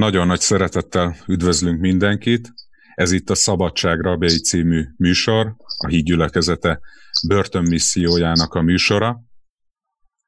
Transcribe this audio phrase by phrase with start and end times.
[0.00, 2.52] Nagyon nagy szeretettel üdvözlünk mindenkit.
[2.94, 6.80] Ez itt a Szabadság Rabjai című műsor, a hídgyülekezete
[7.28, 9.22] börtönmissziójának a műsora.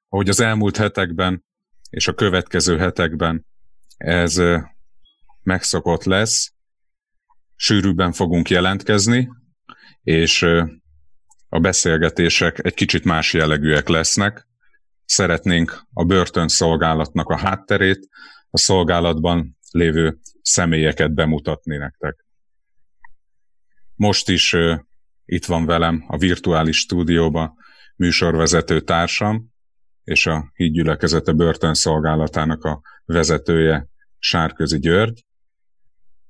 [0.09, 1.45] Ahogy az elmúlt hetekben
[1.91, 3.47] és a következő hetekben
[3.97, 4.41] ez
[5.43, 6.53] megszokott lesz,
[7.57, 9.29] sűrűbben fogunk jelentkezni,
[10.03, 10.43] és
[11.49, 14.49] a beszélgetések egy kicsit más jellegűek lesznek.
[15.05, 18.09] Szeretnénk a börtönszolgálatnak a hátterét,
[18.51, 22.25] a szolgálatban lévő személyeket bemutatni nektek.
[23.95, 24.57] Most is
[25.25, 27.55] itt van velem a virtuális stúdióban
[27.97, 29.51] műsorvezető társam,
[30.05, 35.25] és a hídgyülekezete börtönszolgálatának a vezetője Sárközi György,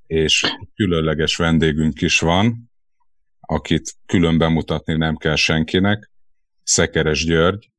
[0.07, 2.71] és különleges vendégünk is van,
[3.41, 6.11] akit külön bemutatni nem kell senkinek,
[6.63, 7.71] Szekeres György,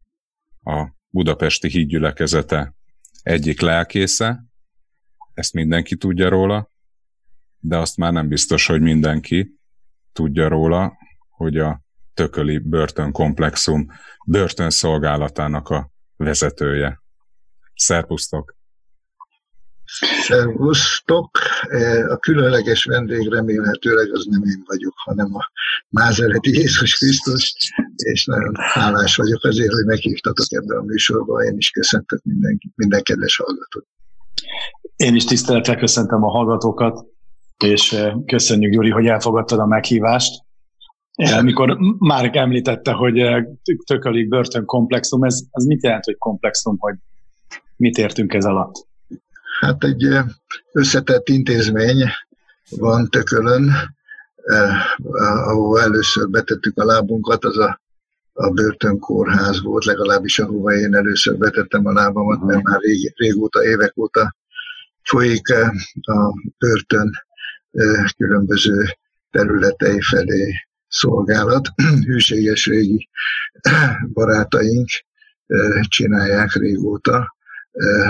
[0.64, 2.74] a Budapesti Hídgyülekezete
[3.24, 4.44] egyik lelkésze,
[5.34, 6.72] ezt mindenki tudja róla,
[7.60, 9.60] de azt már nem biztos, hogy mindenki
[10.14, 10.94] tudja róla,
[11.30, 11.82] hogy a
[12.14, 13.88] Tököli börtönkomplexum
[14.26, 17.02] börtönszolgálatának a vezetője.
[17.76, 18.56] Szerpusztok!
[20.22, 21.38] Szervusztok!
[21.70, 25.52] E, a különleges vendég remélhetőleg az nem én vagyok, hanem a
[25.90, 27.54] Mázereti Jézus Krisztus,
[27.96, 31.44] és nagyon hálás vagyok azért, hogy meghívtatok ebbe a műsorba.
[31.44, 33.86] Én is köszöntök minden, minden kedves hallgatót.
[34.96, 37.06] Én is tisztelettel köszöntöm a hallgatókat,
[37.66, 40.44] és e, köszönjük, Gyuri, hogy elfogadtad a meghívást.
[41.16, 43.48] Amikor már említette, hogy e,
[43.86, 46.96] tökölik börtönkomplexum, ez, ez mit jelent, hogy komplexum, hogy
[47.76, 48.88] mit értünk ez alatt?
[49.60, 50.08] Hát egy
[50.72, 52.04] összetett intézmény
[52.70, 53.72] van Tökölön,
[55.46, 57.82] ahol először betettük a lábunkat, az a,
[58.34, 63.98] a börtönkórház volt, legalábbis ahova én először betettem a lábamat, mert már rég, régóta, évek
[63.98, 64.36] óta
[65.04, 65.50] folyik
[66.02, 67.12] a börtön
[68.18, 68.86] különböző
[69.32, 70.54] területei felé
[70.88, 71.68] szolgálat.
[72.06, 73.10] Hűséges régi
[74.14, 74.90] barátaink
[75.88, 77.36] csinálják régóta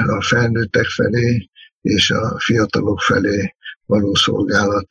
[0.07, 1.49] a felnőttek felé
[1.81, 3.55] és a fiatalok felé
[3.85, 4.87] való szolgálat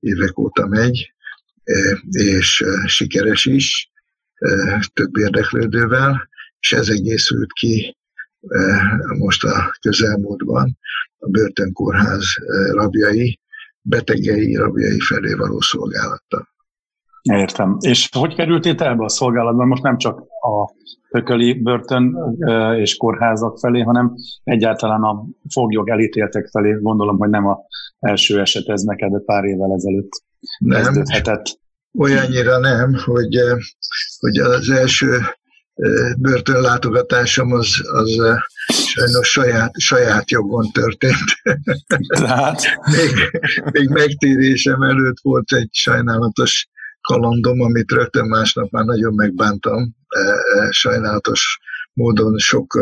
[0.00, 1.12] évek óta megy,
[2.10, 3.90] és sikeres is,
[4.92, 6.28] több érdeklődővel,
[6.60, 7.96] és ez egészült ki
[9.18, 10.78] most a közelmúltban
[11.24, 12.24] a börtönkórház
[12.72, 13.40] rabjai,
[13.82, 16.48] betegei rabjai felé való szolgálattal.
[17.22, 17.76] Értem.
[17.80, 19.68] És hogy kerültél te ebbe a szolgálatban?
[19.68, 20.74] Most nem csak a
[21.10, 22.16] tököli börtön
[22.76, 24.14] és kórházak felé, hanem
[24.44, 26.78] egyáltalán a foglyog elítéltek felé.
[26.80, 27.58] Gondolom, hogy nem a
[27.98, 30.22] első eset ez neked, de pár évvel ezelőtt
[30.58, 30.82] nem.
[30.82, 31.44] kezdődhetett.
[31.98, 33.38] Olyannyira nem, hogy,
[34.18, 35.18] hogy az első
[36.18, 38.20] börtönlátogatásom az, az
[38.66, 41.58] sajnos saját, saját jogon történt.
[42.06, 42.60] Tehát?
[42.96, 43.40] még,
[43.72, 46.68] még megtérésem előtt volt egy sajnálatos
[47.00, 49.94] kalandom, amit rögtön másnap már nagyon megbántam.
[50.70, 51.58] Sajnálatos
[51.92, 52.78] módon sok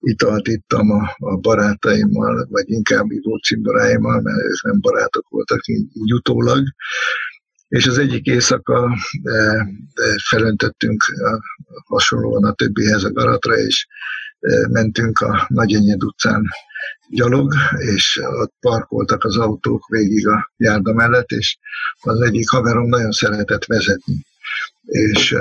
[0.00, 6.12] italt ittam a, a barátaimmal, vagy inkább ivócimboráimmal, mert ők nem barátok voltak így, így
[6.12, 6.62] utólag.
[7.68, 8.96] És az egyik éjszaka
[10.28, 11.04] felöntöttünk
[11.86, 13.86] hasonlóan a többihez a garatra, és
[14.68, 16.42] mentünk a Nagyenyed utcán
[17.10, 21.58] gyalog, és ott parkoltak az autók végig a járda mellett, és
[22.00, 24.26] az egyik haverom nagyon szeretett vezetni,
[24.84, 25.36] és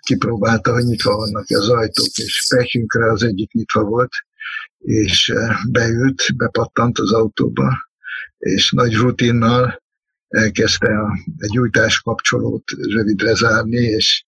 [0.00, 4.12] kipróbálta, hogy nyitva vannak az ajtók, és pekünkre az egyik nyitva volt,
[4.78, 5.32] és
[5.70, 7.88] beült, bepattant az autóba,
[8.38, 9.84] és nagy rutinnal
[10.36, 14.24] elkezdte a, egy gyújtás kapcsolót rövidre zárni, és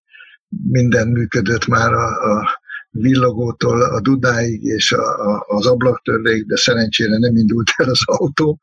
[0.71, 2.61] minden működött már a, a
[2.91, 8.59] villogótól a dudáig és a, a, az ablaktörléig, de szerencsére nem indult el az autó.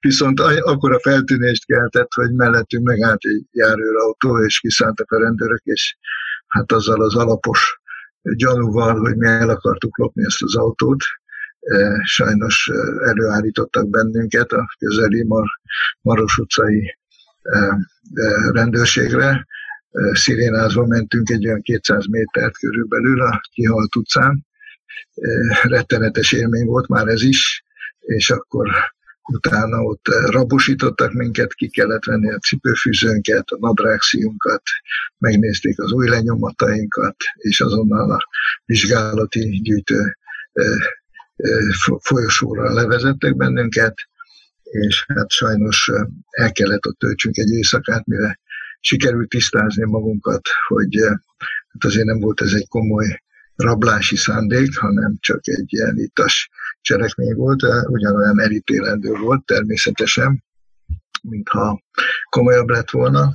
[0.00, 5.96] Viszont akkor a feltűnést keltett, hogy mellettünk megállt egy járőrautó, és kiszálltak a rendőrök, és
[6.46, 7.80] hát azzal az alapos
[8.22, 11.02] gyanúval, hogy mi el akartuk lopni ezt az autót,
[12.02, 12.70] sajnos
[13.04, 15.46] előállítottak bennünket a közeli Mar
[16.00, 16.96] Maros utcai
[18.52, 19.46] rendőrségre,
[20.12, 24.46] szirénázva mentünk egy olyan 200 métert körülbelül a kihalt utcán.
[25.62, 27.64] Rettenetes élmény volt már ez is,
[28.00, 28.68] és akkor
[29.32, 34.62] utána ott rabosítottak minket, ki kellett venni a cipőfűzőnket, a nadrágszíjunkat,
[35.18, 38.18] megnézték az új lenyomatainkat, és azonnal a
[38.64, 40.16] vizsgálati gyűjtő
[42.00, 43.94] folyosóra levezettek bennünket,
[44.62, 45.90] és hát sajnos
[46.30, 48.40] el kellett ott töltsünk egy éjszakát, mire
[48.80, 50.96] sikerült tisztázni magunkat, hogy
[51.68, 53.22] hát azért nem volt ez egy komoly
[53.54, 56.50] rablási szándék, hanem csak egy ilyen itas
[56.80, 60.44] cselekmény volt, ugyanolyan elítélendő volt természetesen,
[61.22, 61.82] mintha
[62.28, 63.34] komolyabb lett volna.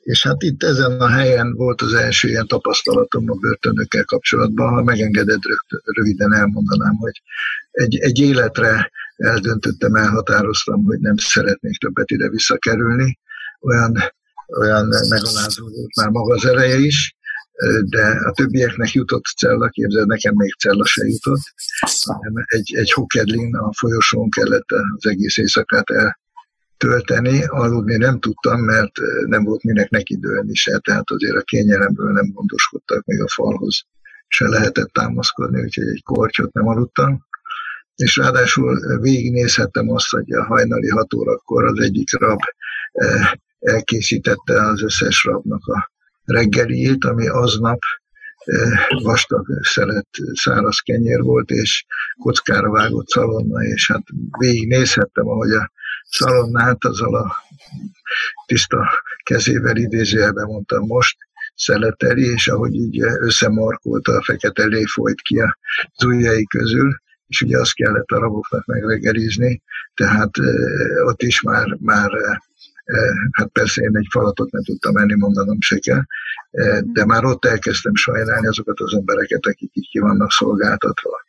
[0.00, 4.72] És hát itt ezen a helyen volt az első ilyen tapasztalatom a börtönökkel kapcsolatban.
[4.72, 5.40] Ha megengeded,
[5.84, 7.22] röviden elmondanám, hogy
[7.70, 13.18] egy, egy életre eldöntöttem, elhatároztam, hogy nem szeretnék többet ide visszakerülni.
[13.60, 13.98] Olyan,
[14.60, 17.14] olyan megalázó volt már maga az eleje is,
[17.84, 21.40] de a többieknek jutott cella, képzeld, nekem még cella se jutott.
[22.44, 25.90] Egy, egy hokedlin a folyosón kellett az egész éjszakát
[26.80, 28.92] eltölteni, aludni nem tudtam, mert
[29.26, 33.82] nem volt minek neki dőlni se, tehát azért a kényelemből nem gondoskodtak, még a falhoz
[34.28, 37.26] se lehetett támaszkodni, úgyhogy egy korcsot nem aludtam.
[37.94, 42.40] És ráadásul végignézhettem azt, hogy a hajnali hat órakor az egyik rab
[43.58, 45.90] elkészítette az összes rabnak a
[46.24, 47.78] reggeliét, ami aznap
[49.02, 51.84] vastag szelet száraz kenyér volt, és
[52.18, 54.02] kockára vágott szalonna, és hát
[54.38, 55.70] végignézhettem, ahogy a
[56.10, 57.36] szalonnát azzal a
[58.46, 58.88] tiszta
[59.22, 61.16] kezével idézőjelben mondtam most,
[61.54, 65.58] szeleteli, és ahogy így összemarkolta, a fekete lé folyt ki a
[66.04, 66.94] ujjai közül,
[67.26, 69.62] és ugye azt kellett a raboknak megreggelizni,
[69.94, 72.10] tehát eh, ott is már, már
[73.32, 76.02] hát persze én egy falatot nem tudtam menni, mondanom se kell,
[76.82, 81.24] de már ott elkezdtem sajnálni azokat az embereket, akik így ki vannak szolgáltatva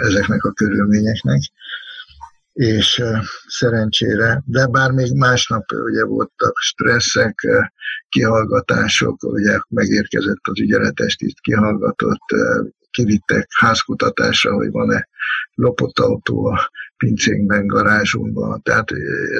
[0.00, 1.40] ezeknek a körülményeknek
[2.54, 3.02] és
[3.46, 7.34] szerencsére, de bár még másnap ugye voltak stresszek,
[8.08, 12.22] kihallgatások, ugye megérkezett az ügyeletes tiszt, kihallgatott,
[12.90, 15.08] kivittek házkutatásra, hogy van-e
[15.54, 18.88] lopott autó a pincénkben, garázsunkban, tehát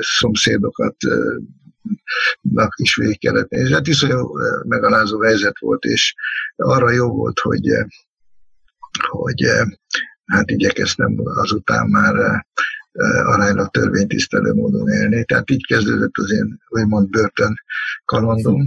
[0.00, 0.96] szomszédokat
[2.76, 3.74] is végig kellett nézni.
[3.74, 4.38] Hát iszonyú
[4.68, 6.14] megalázó helyzet volt, és
[6.56, 7.68] arra jó volt, hogy,
[9.08, 9.44] hogy
[10.24, 12.44] hát igyekeztem azután már
[13.24, 15.24] aránylag törvénytisztelő módon élni.
[15.24, 17.54] Tehát így kezdődött az én úgymond börtön
[18.04, 18.62] kalandom,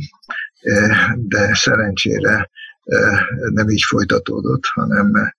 [1.16, 2.50] de szerencsére
[3.54, 5.34] nem így folytatódott, hanem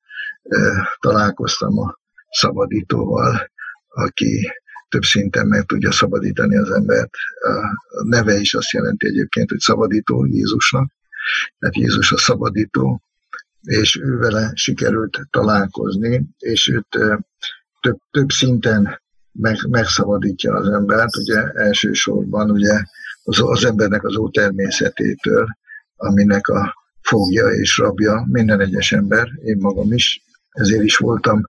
[1.01, 1.99] találkoztam a
[2.31, 3.51] szabadítóval,
[3.89, 4.53] aki
[4.89, 7.11] több szinten meg tudja szabadítani az embert.
[7.89, 10.93] A neve is azt jelenti egyébként, hogy szabadító Jézusnak.
[11.59, 13.03] Tehát Jézus a szabadító,
[13.61, 16.99] és vele sikerült találkozni, és őt
[17.81, 19.01] több, több szinten
[19.33, 22.83] meg, megszabadítja az embert, ugye elsősorban ugye
[23.23, 25.47] az, az embernek az ótermészetétől,
[25.97, 30.23] aminek a fogja és rabja minden egyes ember, én magam is,
[30.59, 31.41] ezért is voltam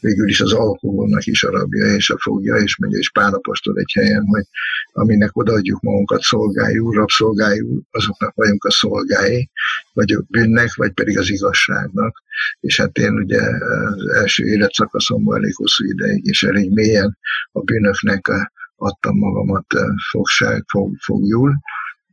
[0.00, 3.92] végül is az alkoholnak is a rabja és a fogja, és mondja, és pálapostól egy
[3.94, 4.44] helyen, hogy
[4.92, 9.50] aminek odaadjuk magunkat szolgájul, rabszolgájul, azoknak vagyunk a szolgái,
[9.92, 12.22] vagy a bűnnek, vagy pedig az igazságnak.
[12.60, 17.18] És hát én ugye az első életszakaszomban elég hosszú ideig, és elég mélyen
[17.52, 18.30] a bűnöknek
[18.76, 19.66] adtam magamat
[20.10, 21.54] fogság, fog, fogjul,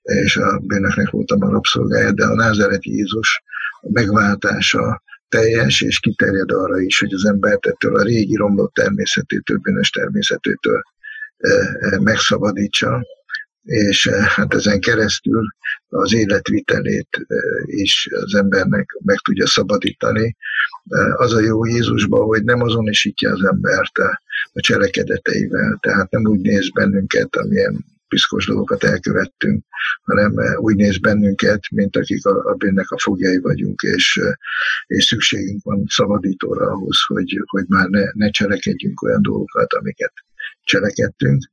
[0.01, 3.43] és a bűnöknek voltam a rabszolgája, de a názereti Jézus
[3.81, 9.89] megváltása teljes, és kiterjed arra is, hogy az embert ettől a régi romlott természetétől, bűnös
[9.89, 10.81] természetétől
[11.37, 11.49] e,
[11.79, 13.05] e, megszabadítsa,
[13.63, 15.43] és e, hát ezen keresztül
[15.87, 17.17] az életvitelét
[17.65, 20.35] is az embernek meg tudja szabadítani.
[21.15, 23.97] Az a jó Jézusban, hogy nem azonosítja az embert
[24.53, 27.85] a cselekedeteivel, tehát nem úgy néz bennünket, amilyen
[28.15, 29.63] piszkos dolgokat elkövettünk,
[30.01, 34.33] hanem eh, úgy néz bennünket, mint akik a, a bűnnek a fogjai vagyunk, és, eh,
[34.85, 40.13] és szükségünk van szabadítóra ahhoz, hogy, hogy már ne, ne cselekedjünk olyan dolgokat, amiket
[40.63, 41.43] cselekedtünk.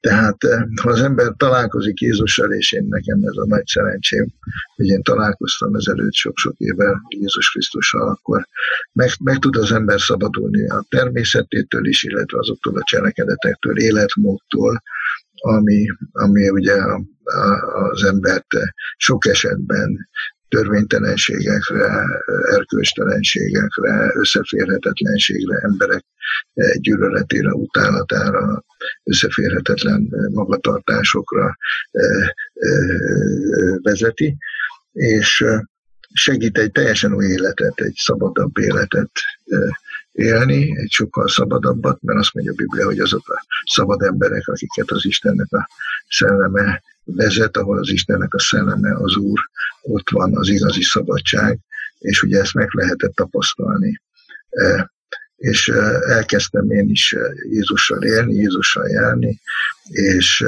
[0.00, 4.26] Tehát eh, ha az ember találkozik Jézussal, és én nekem ez a nagy szerencsém,
[4.76, 8.48] hogy én találkoztam ezelőtt sok-sok éve Jézus Krisztussal, akkor
[8.92, 14.82] meg, meg tud az ember szabadulni a természetétől is, illetve azoktól a cselekedetektől, életmódtól,
[15.42, 16.74] ami, ami ugye
[17.92, 18.46] az embert
[18.96, 20.08] sok esetben
[20.48, 22.04] törvénytelenségekre,
[22.50, 26.04] erkölcstelenségekre, összeférhetetlenségre, emberek
[26.80, 28.64] gyűlöletére, utálatára,
[29.04, 31.56] összeférhetetlen magatartásokra
[31.90, 34.36] eh, eh, vezeti,
[34.92, 35.44] és
[36.12, 39.10] segít egy teljesen új életet, egy szabadabb életet
[40.12, 44.90] élni, egy sokkal szabadabbat, mert azt mondja a Biblia, hogy azok a szabad emberek, akiket
[44.90, 45.68] az Istennek a
[46.08, 49.40] szelleme vezet, ahol az Istennek a szelleme az Úr,
[49.82, 51.58] ott van az igazi szabadság,
[51.98, 54.00] és ugye ezt meg lehetett tapasztalni.
[55.36, 55.68] És
[56.08, 57.16] elkezdtem én is
[57.50, 59.40] Jézussal élni, Jézussal járni,
[59.90, 60.44] és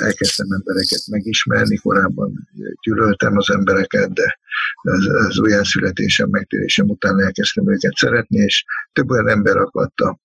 [0.00, 2.48] elkezdtem embereket megismerni, korábban
[2.82, 4.38] gyűlöltem az embereket, de
[4.82, 10.18] az, az olyan születésem, megtérésem után elkezdtem őket szeretni, és több olyan ember akadt a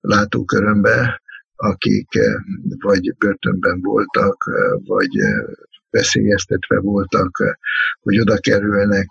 [0.00, 1.22] látókörömbe,
[1.56, 2.08] akik
[2.80, 4.36] vagy börtönben voltak,
[4.84, 5.10] vagy
[5.90, 7.30] veszélyeztetve voltak,
[8.00, 9.08] hogy oda kerülnek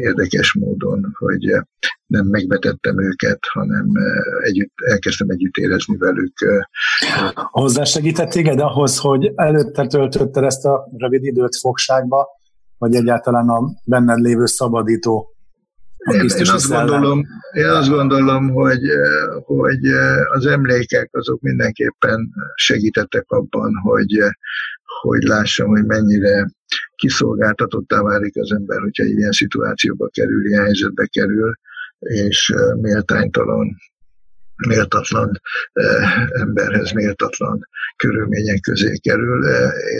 [0.00, 1.44] érdekes módon, hogy
[2.06, 3.86] nem megvetettem őket, hanem
[4.40, 6.32] együtt, elkezdtem együtt érezni velük.
[7.34, 12.26] Hozzásegített téged ahhoz, hogy előtte töltötted ezt a rövid időt fogságba,
[12.78, 15.34] vagy egyáltalán a benned lévő szabadító
[16.00, 18.80] én, én, azt gondolom, én azt gondolom, hogy,
[19.44, 19.86] hogy
[20.32, 24.18] az emlékek azok mindenképpen segítettek abban, hogy,
[25.00, 26.50] hogy lássam, hogy mennyire
[26.96, 31.52] kiszolgáltatottá válik az ember, hogyha ilyen szituációba kerül, ilyen helyzetbe kerül,
[31.98, 33.76] és méltánytalan
[34.66, 35.40] méltatlan
[36.32, 39.44] emberhez méltatlan körülmények közé kerül,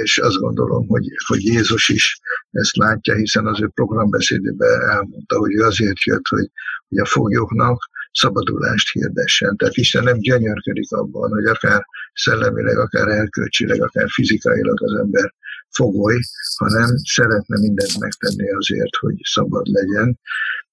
[0.03, 2.21] és azt gondolom, hogy, hogy Jézus is
[2.51, 6.51] ezt látja, hiszen az ő programbeszédében elmondta, hogy ő azért jött, hogy,
[6.89, 7.79] hogy a foglyoknak
[8.13, 9.57] szabadulást hirdessen.
[9.57, 15.35] Tehát Isten nem gyönyörködik abban, hogy akár szellemileg, akár elkölcsileg, akár fizikailag az ember
[15.71, 16.19] fogoly,
[16.57, 20.19] hanem szeretne mindent megtenni azért, hogy szabad legyen.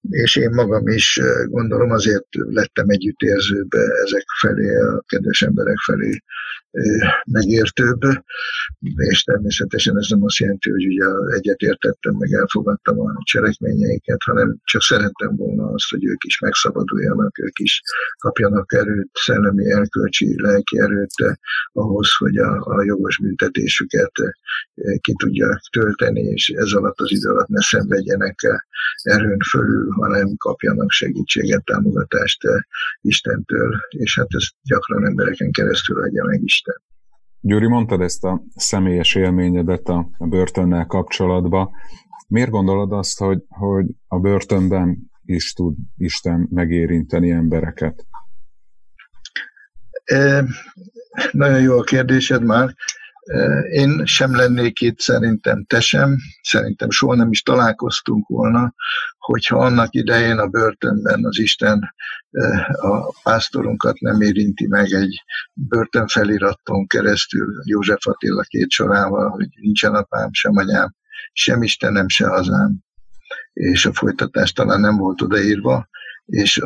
[0.10, 3.74] És én magam is gondolom azért lettem együttérzőbb
[4.06, 6.22] ezek felé, a kedves emberek felé
[7.26, 8.02] megértőbb,
[8.96, 14.82] és természetesen ez nem azt jelenti, hogy ugye egyetértettem, meg elfogadtam a cselekményeiket, hanem csak
[14.82, 17.82] szerettem volna azt, hogy ők is megszabaduljanak, ők is
[18.18, 21.38] kapjanak erőt, szellemi, erkölcsi, lelki erőt
[21.72, 24.12] ahhoz, hogy a, a jogos büntetésüket
[25.02, 28.36] ki tudják tölteni, és ez alatt az idő alatt ne szenvedjenek
[29.04, 32.42] erőn fölül, hanem kapjanak segítséget, támogatást
[33.02, 36.76] Istentől, és hát ezt gyakran embereken keresztül adja meg Isten.
[37.40, 41.70] Gyuri, mondtad ezt a személyes élményedet a, a börtönnel kapcsolatban.
[42.28, 48.06] Miért gondolod azt, hogy, hogy a börtönben is tud Isten megérinteni embereket?
[50.04, 50.46] E,
[51.32, 52.76] nagyon jó a kérdésed már.
[53.72, 58.74] Én sem lennék itt, szerintem te sem, szerintem soha nem is találkoztunk volna,
[59.18, 61.94] hogyha annak idején a börtönben az Isten
[62.82, 70.30] a pásztorunkat nem érinti meg egy börtönfeliraton keresztül József Attila két sorával, hogy nincsen apám,
[70.32, 70.96] sem anyám,
[71.32, 72.78] sem Istenem, se hazám.
[73.54, 75.88] És a folytatás talán nem volt odaírva,
[76.28, 76.62] és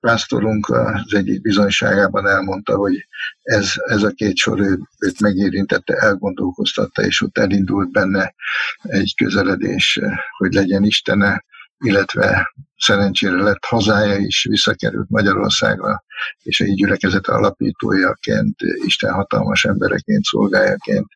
[0.00, 3.06] pásztorunk az egyik bizonyságában elmondta, hogy
[3.42, 4.60] ez, ez a két sor
[4.98, 8.34] őt megérintette, elgondolkoztatta, és ott elindult benne
[8.82, 10.00] egy közeledés,
[10.36, 11.44] hogy legyen Istene,
[11.78, 16.04] illetve szerencsére lett hazája is, visszakerült Magyarországra,
[16.42, 21.06] és egy gyülekezet alapítójaként, Isten hatalmas embereként, szolgájaként,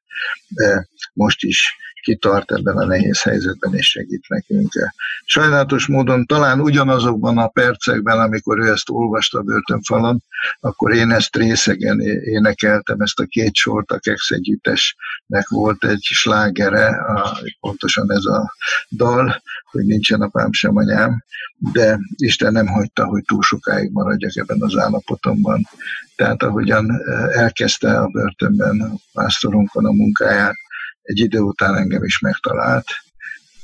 [1.12, 4.73] most is kitart ebben a nehéz helyzetben és segít nekünk.
[5.25, 10.23] Sajnálatos módon talán ugyanazokban a percekben, amikor ő ezt olvasta börtönfalon,
[10.61, 16.87] akkor én ezt részegen énekeltem, ezt a két sort, a Kex együttesnek volt egy slágere,
[16.87, 18.55] a, pontosan ez a
[18.90, 21.25] dal, hogy nincsen apám sem anyám,
[21.73, 25.69] de Isten nem hagyta, hogy túl sokáig maradjak ebben az állapotomban.
[26.17, 27.02] Tehát ahogyan
[27.33, 30.55] elkezdte a börtönben a pásztorunkon a munkáját,
[31.09, 32.87] egy idő után engem is megtalált,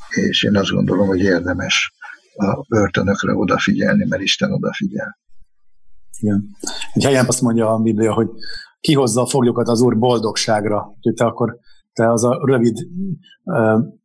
[0.09, 1.95] és én azt gondolom, hogy érdemes
[2.35, 5.19] a börtönökre odafigyelni, mert Isten odafigyel.
[6.19, 6.57] Igen.
[6.93, 8.29] Egy helyen azt mondja a Biblia, hogy
[8.81, 10.93] kihozza a foglyokat az Úr boldogságra.
[10.97, 11.59] Úgyhogy te akkor
[11.93, 12.77] te az a rövid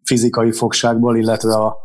[0.03, 1.77] fizikai fogságból, illetve a,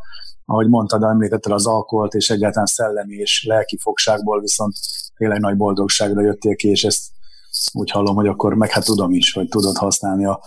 [0.44, 4.74] ahogy mondtad, említetted az alkoholt és egyáltalán szellemi és lelki fogságból viszont
[5.16, 7.12] tényleg nagy boldogságra jöttél ki, és ezt
[7.72, 10.40] úgy hallom, hogy akkor meg hát tudom is, hogy tudod használni a,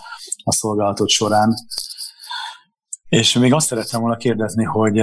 [0.48, 1.54] a szolgálatot során.
[3.10, 5.02] És még azt szerettem volna kérdezni, hogy,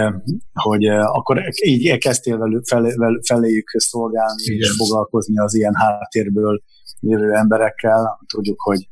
[0.53, 2.95] hogy akkor így kezdtél velük, felé,
[3.27, 4.59] feléjük szolgálni Igen.
[4.59, 6.63] és foglalkozni az ilyen háttérből
[7.01, 8.19] jövő emberekkel.
[8.27, 8.89] Tudjuk, hogy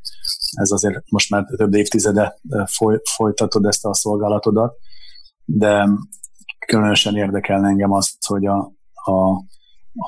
[0.51, 2.41] ez azért most már több évtizede
[2.77, 4.75] foly, folytatod ezt a szolgálatodat,
[5.45, 5.89] de
[6.67, 9.31] különösen érdekel engem azt, hogy a, a,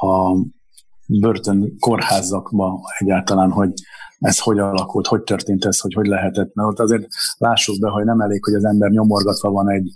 [0.07, 0.37] a
[1.07, 3.73] börtön kórházakba egyáltalán, hogy
[4.19, 6.55] ez hogy alakult, hogy történt ez, hogy hogy lehetett.
[6.55, 7.07] Mert ott azért
[7.37, 9.93] lássuk be, hogy nem elég, hogy az ember nyomorgatva van egy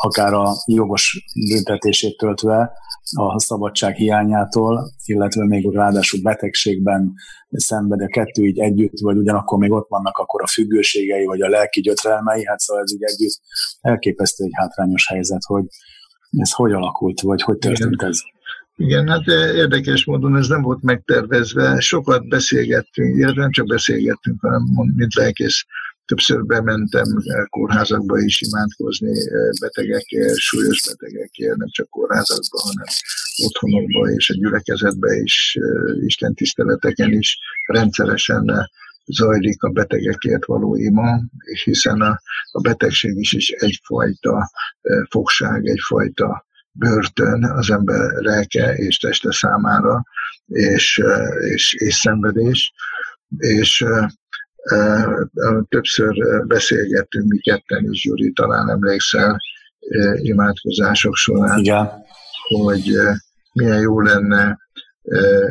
[0.00, 2.72] akár a jogos büntetését töltve
[3.16, 7.12] a szabadság hiányától, illetve még ráadásul betegségben
[7.50, 11.48] szenved a kettő így együtt, vagy ugyanakkor még ott vannak akkor a függőségei, vagy a
[11.48, 13.40] lelki gyötrelmei, hát szóval ez így együtt
[13.80, 15.64] elképesztő egy hátrányos helyzet, hogy
[16.30, 18.18] ez hogy alakult, vagy hogy történt ez?
[18.76, 21.80] Igen, hát érdekes módon ez nem volt megtervezve.
[21.80, 24.62] Sokat beszélgettünk, illetve nem csak beszélgettünk, hanem
[24.94, 25.64] mint lelkész
[26.04, 27.06] többször bementem
[27.50, 29.12] kórházakba is imádkozni
[29.60, 32.86] betegekért, súlyos betegekért, nem csak kórházakba, hanem
[33.44, 35.58] otthonokba és a gyülekezetbe is,
[36.04, 38.70] Isten tiszteleteken is rendszeresen
[39.06, 41.20] zajlik a betegekért való ima,
[41.64, 42.20] hiszen a,
[42.52, 44.50] a betegség is, is egyfajta
[45.10, 50.02] fogság, egyfajta börtön az ember lelke és teste számára,
[50.46, 51.02] és,
[51.40, 52.72] és, és szenvedés,
[53.38, 53.84] és
[55.68, 56.14] többször
[56.46, 59.40] beszélgettünk mi ketten is, Gyuri, talán emlékszel
[60.16, 61.90] imádkozások során, Igen.
[62.48, 62.96] hogy
[63.52, 64.58] milyen jó lenne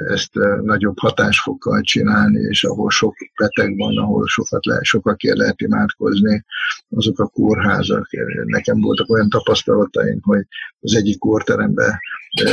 [0.07, 6.45] ezt nagyobb hatásfokkal csinálni, és ahol sok beteg van, ahol sokat le, sokakért lehet imádkozni,
[6.89, 8.07] azok a kórházak.
[8.45, 10.45] Nekem voltak olyan tapasztalataim, hogy
[10.79, 11.99] az egyik kórterembe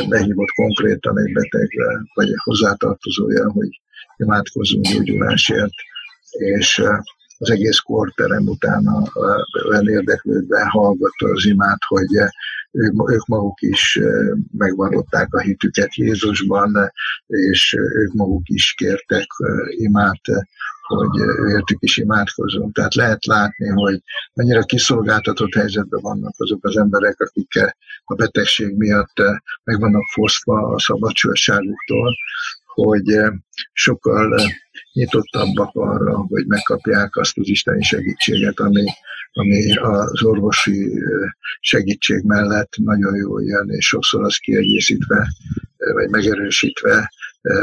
[0.09, 1.69] behívott konkrétan egy beteg,
[2.15, 3.81] vagy egy hozzátartozója, hogy
[4.17, 5.75] imádkozzunk gyógyulásért,
[6.31, 6.83] és
[7.39, 9.03] az egész korterem utána
[9.69, 12.09] olyan érdeklődve hallgatta az imát, hogy
[12.73, 14.01] ők maguk is
[14.53, 16.93] megvallották a hitüket Jézusban,
[17.27, 19.27] és ők maguk is kértek
[19.69, 20.21] imát,
[20.81, 21.21] hogy
[21.53, 22.75] értük is imádkozunk.
[22.75, 27.73] Tehát lehet látni, hogy annyira kiszolgáltatott helyzetben vannak azok az emberek, akik
[28.05, 29.19] a betegség miatt
[29.65, 32.15] meg vannak fosztva a szabadságuktól,
[32.85, 33.19] hogy
[33.73, 34.41] sokkal
[34.93, 38.85] nyitottabbak arra, hogy megkapják azt az isteni segítséget, ami,
[39.33, 41.01] ami az orvosi
[41.61, 45.29] segítség mellett nagyon jól jön, és sokszor az kiegészítve,
[45.93, 47.11] vagy megerősítve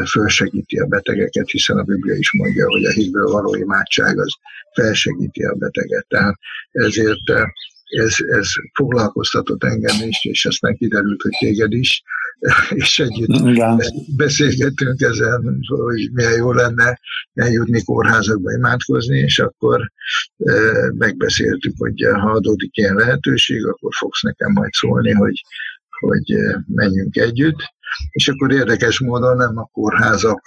[0.09, 4.33] fölsegíti a betegeket, hiszen a Biblia is mondja, hogy a hitből való imádság az
[4.73, 6.05] felsegíti a beteget.
[6.07, 6.35] Tehát
[6.71, 7.53] ezért
[7.87, 12.03] ez, ez foglalkoztatott engem is, és aztán kiderült, hogy téged is,
[12.69, 13.81] és együtt Igen.
[14.17, 16.99] beszélgettünk ezen, hogy milyen jó lenne
[17.33, 19.91] eljutni kórházakba imádkozni, és akkor
[20.37, 20.53] e,
[20.97, 25.41] megbeszéltük, hogy ha adódik ilyen lehetőség, akkor fogsz nekem majd szólni, hogy,
[25.99, 26.35] hogy
[26.67, 27.75] menjünk együtt.
[28.11, 30.41] És akkor érdekes módon nem a kórházak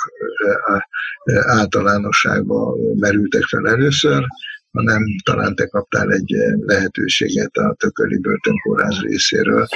[1.47, 4.25] általánosságban merültek fel először,
[4.73, 6.35] hanem talán te kaptál egy
[6.67, 9.67] lehetőséget a Tököli Börtönkórház részéről,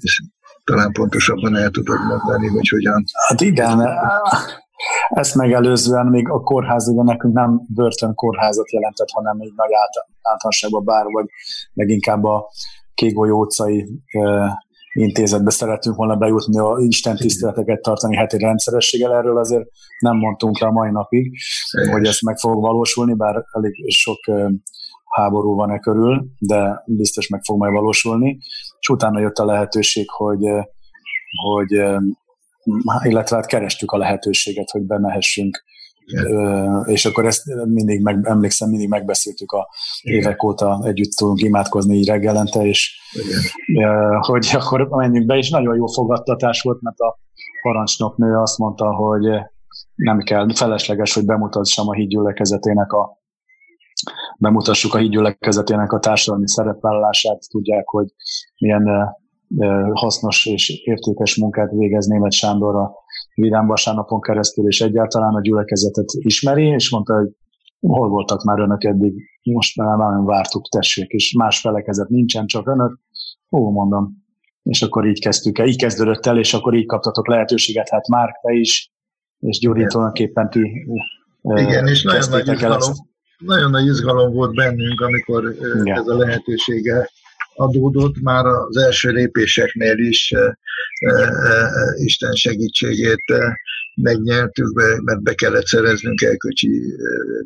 [0.00, 0.22] és
[0.64, 3.04] talán pontosabban el tudod mondani, hogy hogyan.
[3.28, 3.88] Hát igen,
[5.08, 11.04] ezt megelőzően még a kórház ugye nekünk nem börtönkórházat jelentett, hanem egy nagy általánosságban bár,
[11.04, 11.26] vagy
[11.72, 12.48] leginkább a
[12.94, 14.02] Kégolyó utcai
[14.98, 19.14] intézetbe szeretünk volna bejutni, a Isten tiszteleteket tartani heti rendszerességgel.
[19.14, 21.32] Erről azért nem mondtunk le a mai napig,
[21.76, 21.92] Helyes.
[21.92, 24.18] hogy ez meg fog valósulni, bár elég sok
[25.08, 28.38] háború van e körül, de biztos meg fog majd valósulni.
[28.80, 30.44] És utána jött a lehetőség, hogy,
[31.42, 31.70] hogy
[33.02, 35.64] illetve hát kerestük a lehetőséget, hogy bemehessünk
[36.08, 36.84] igen.
[36.86, 39.68] És akkor ezt mindig meg, emlékszem, mindig megbeszéltük a
[40.00, 40.20] Igen.
[40.20, 43.00] évek óta együtt tudunk imádkozni így reggelente, és
[43.66, 44.20] Igen.
[44.20, 47.18] hogy akkor menjünk be, és nagyon jó fogadtatás volt, mert a
[47.62, 49.22] parancsnoknő azt mondta, hogy
[49.94, 53.16] nem kell, felesleges, hogy bemutassam a hídgyülekezetének a
[54.38, 58.06] bemutassuk a hídgyülekezetének a társadalmi szerepvállalását, tudják, hogy
[58.58, 59.16] milyen
[59.92, 62.92] hasznos és értékes munkát végez Német Sándor a
[63.40, 67.28] Vidám vasárnapon keresztül, és egyáltalán a gyülekezetet ismeri, és mondta, hogy
[67.80, 72.68] hol voltak már önök eddig, most már nagyon vártuk, tessék, és más felekezet nincsen, csak
[72.68, 72.98] önök.
[73.50, 74.26] Ó, mondom.
[74.62, 78.28] És akkor így kezdtük el, így kezdődött el, és akkor így kaptatok lehetőséget, hát már
[78.42, 78.92] te is,
[79.38, 80.86] és Gyuri tulajdonképpen ti
[81.42, 82.92] Igen, és nagyon nagy, izgalom,
[83.38, 85.98] nagyon nagy izgalom volt bennünk, amikor Igen.
[85.98, 87.10] ez a lehetősége
[87.58, 90.34] adódott, már az első lépéseknél is
[91.96, 93.24] Isten segítségét
[93.94, 94.72] megnyertük,
[95.04, 96.82] mert be kellett szereznünk elköcsi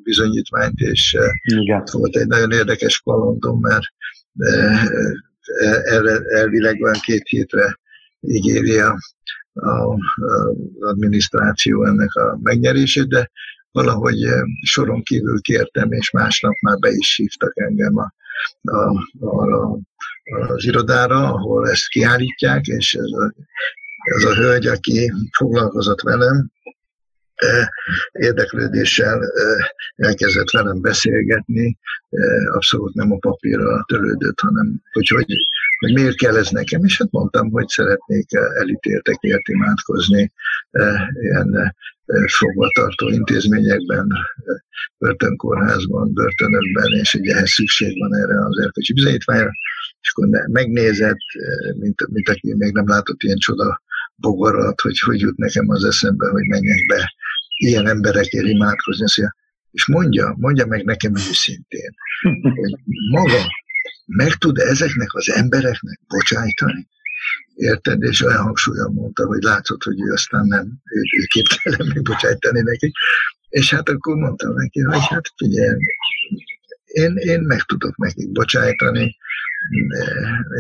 [0.03, 1.83] bizonyítványt, és Igen.
[1.93, 3.85] volt egy nagyon érdekes kalandom, mert
[6.35, 7.79] elvileg olyan két hétre
[8.21, 8.97] ígéri a,
[9.53, 13.31] a, a adminisztráció ennek a megnyerését, de
[13.73, 14.27] valahogy
[14.63, 18.13] soron kívül kértem, és másnap már be is hívtak engem a,
[18.63, 18.77] a,
[19.27, 19.79] a,
[20.49, 23.35] az irodára, ahol ezt kiállítják, és ez a,
[24.17, 26.51] ez a hölgy, aki foglalkozott velem,
[28.13, 29.21] érdeklődéssel
[29.97, 31.79] elkezdett velem beszélgetni,
[32.53, 35.27] abszolút nem a papírra törődött, hanem hogy, hogy,
[35.79, 40.33] hogy miért kell ez nekem, és hát mondtam, hogy szeretnék elítéltekért imádkozni
[41.21, 41.75] ilyen
[42.27, 44.07] fogvatartó intézményekben,
[44.99, 49.51] börtönkórházban, börtönökben, és ugye ehhez szükség van erre az erkölcsi bizonyítványra,
[50.01, 51.25] és akkor megnézett,
[51.79, 53.83] mint, mint aki még nem látott ilyen csoda
[54.15, 57.15] bogarat, hogy hogy jut nekem az eszembe, hogy menjek be
[57.67, 59.09] ilyen emberekért imádkozni.
[59.09, 59.35] Szóval,
[59.71, 61.95] és mondja, mondja meg nekem őszintén,
[62.61, 62.75] hogy
[63.11, 63.47] maga
[64.07, 66.87] meg tud ezeknek az embereknek bocsájtani?
[67.55, 68.03] Érted?
[68.03, 72.93] És olyan hangsúlyan mondta, hogy látszott, hogy ő aztán nem, ő, ő képtelen megbocsájtani neki.
[73.49, 75.77] És hát akkor mondtam neki, hogy hát figyelj,
[76.85, 79.17] én, én meg tudok nekik bocsájtani,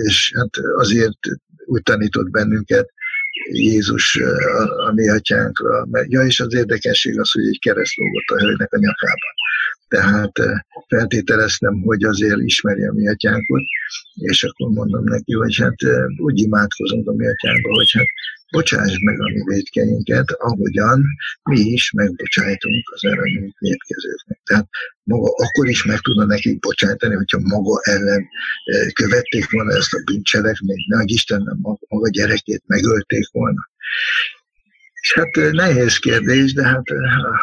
[0.05, 1.19] és hát azért
[1.65, 2.93] úgy tanított bennünket
[3.53, 4.17] Jézus
[4.87, 5.87] a, mi atyánkra.
[6.09, 9.33] Ja, és az érdekesség az, hogy egy kereszt lógott a hölgynek a nyakában.
[9.88, 10.33] Tehát
[10.88, 13.62] feltételeztem, hogy azért ismeri a mi atyánkot,
[14.15, 15.77] és akkor mondom neki, hogy hát
[16.17, 18.07] úgy imádkozunk a mi atyánkba, hogy hát
[18.53, 21.05] bocsáss meg a mi védkeinket, ahogyan
[21.43, 24.41] mi is megbocsájtunk az ellenünk védkezőknek.
[24.45, 24.69] Tehát
[25.03, 28.29] maga akkor is meg tudna nekik bocsájtani, hogyha maga ellen
[28.93, 33.71] követték volna ezt a bűncselekményt, meg Isten nem maga gyerekét megölték volna.
[35.01, 36.83] És hát nehéz kérdés, de hát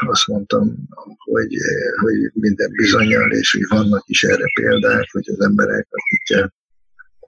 [0.08, 0.76] azt mondtam,
[1.18, 1.54] hogy,
[2.02, 5.88] hogy minden bizonyal, és hogy vannak is erre példák, hogy az emberek,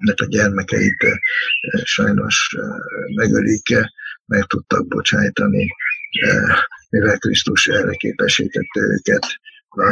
[0.10, 0.98] akik a gyermekeit
[1.84, 2.56] sajnos
[3.16, 3.76] megölik,
[4.26, 5.68] meg tudtak bocsájtani,
[6.90, 9.26] mivel Krisztus erre képesítette őket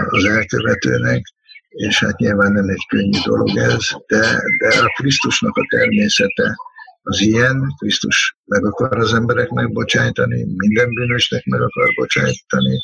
[0.10, 1.22] az elkövetőnek,
[1.70, 6.56] és hát nyilván nem egy könnyű dolog ez, de, de a Krisztusnak a természete
[7.02, 12.78] az ilyen, Krisztus meg akar az embereknek bocsájtani, minden bűnösnek meg akar bocsájtani,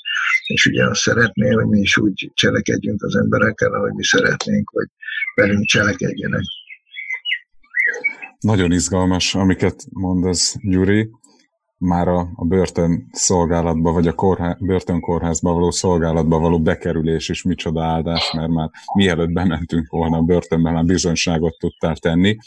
[0.45, 4.87] és ugye azt szeretné, hogy mi is úgy cselekedjünk az emberekkel, ahogy mi szeretnénk, hogy
[5.35, 6.43] velünk cselekedjenek.
[8.39, 11.09] Nagyon izgalmas, amiket mond az Gyuri.
[11.77, 17.83] Már a, a börtön szolgálatba, vagy a korhá, börtönkórházba való szolgálatba való bekerülés is micsoda
[17.83, 22.37] áldás, mert már mielőtt bementünk volna a börtönbe, már bizonyságot tudtál tenni.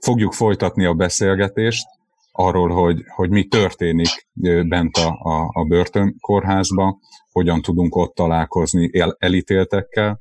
[0.00, 1.86] Fogjuk folytatni a beszélgetést
[2.32, 4.28] arról, hogy, hogy mi történik
[4.68, 6.98] bent a, a, a börtönkórházba,
[7.30, 10.20] hogyan tudunk ott találkozni el, elítéltekkel,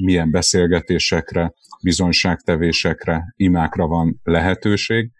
[0.00, 5.10] milyen beszélgetésekre, bizonyságtevésekre, imákra van lehetőség.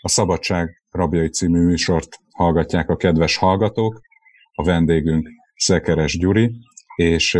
[0.00, 4.00] A Szabadság Rabjai című műsort hallgatják a kedves hallgatók,
[4.54, 6.50] a vendégünk Szekeres Gyuri,
[6.96, 7.34] és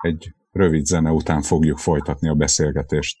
[0.00, 3.18] egy rövid zene után fogjuk folytatni a beszélgetést.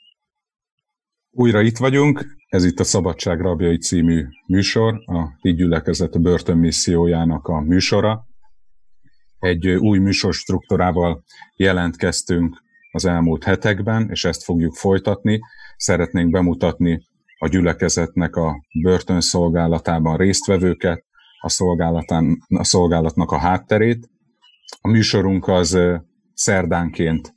[1.30, 7.60] Újra itt vagyunk, ez itt a Szabadság Rabjai című műsor, a Így gyülekezet börtönmissziójának a
[7.60, 8.28] műsora.
[9.40, 11.24] Egy új műsorstruktúrával
[11.56, 15.40] jelentkeztünk az elmúlt hetekben, és ezt fogjuk folytatni.
[15.76, 17.02] Szeretnénk bemutatni
[17.38, 21.04] a gyülekezetnek a börtönszolgálatában résztvevőket,
[21.40, 24.08] a, szolgálatán, a szolgálatnak a hátterét.
[24.80, 25.78] A műsorunk az
[26.34, 27.34] szerdánként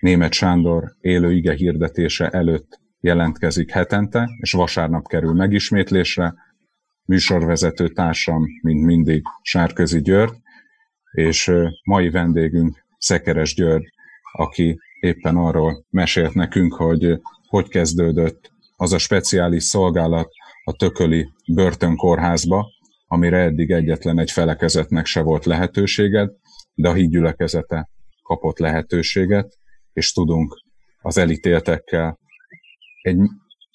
[0.00, 6.34] német Sándor élő ige hirdetése előtt jelentkezik hetente, és vasárnap kerül megismétlésre.
[7.04, 10.42] Műsorvezető társam, mint mindig, Sárközi György,
[11.14, 11.52] és
[11.84, 13.92] mai vendégünk Szekeres György,
[14.32, 20.30] aki éppen arról mesélt nekünk, hogy hogy kezdődött az a speciális szolgálat
[20.64, 22.66] a tököli börtönkórházba,
[23.06, 26.30] amire eddig egyetlen egy felekezetnek se volt lehetőséged,
[26.74, 27.90] de a hídgyülekezete
[28.22, 29.58] kapott lehetőséget,
[29.92, 30.62] és tudunk
[31.02, 32.18] az elítéltekkel
[33.02, 33.18] egy,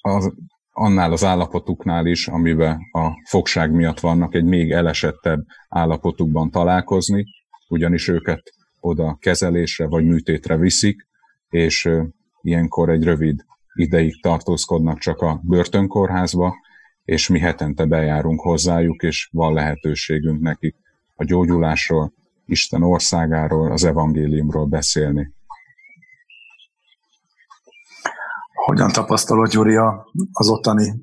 [0.02, 0.34] az,
[0.80, 7.26] annál az állapotuknál is, amiben a fogság miatt vannak, egy még elesettebb állapotukban találkozni,
[7.70, 8.42] ugyanis őket
[8.80, 11.08] oda kezelésre vagy műtétre viszik,
[11.50, 11.90] és
[12.42, 16.56] ilyenkor egy rövid ideig tartózkodnak csak a börtönkórházba,
[17.04, 20.76] és mi hetente bejárunk hozzájuk, és van lehetőségünk nekik
[21.16, 22.14] a gyógyulásról,
[22.46, 25.34] Isten országáról, az evangéliumról beszélni.
[28.70, 29.76] Hogyan tapasztalod, Gyuri,
[30.32, 30.94] az ottani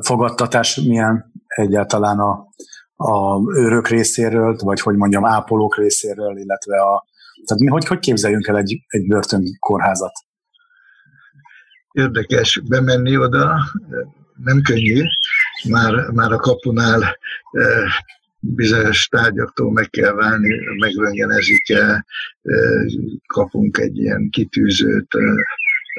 [0.00, 2.46] fogadtatás, milyen egyáltalán a,
[2.96, 7.04] a őrök részéről, vagy hogy mondjam, ápolók részéről, illetve a...
[7.44, 10.12] Tehát mi hogy, hogy képzeljünk el egy, egy börtönkórházat?
[11.92, 13.58] Érdekes bemenni oda,
[14.44, 15.02] nem könnyű,
[15.68, 17.16] már, már a kapunál
[18.38, 22.04] bizonyos tárgyaktól meg kell válni, megröngenezik, e,
[23.26, 25.08] kapunk egy ilyen kitűzőt,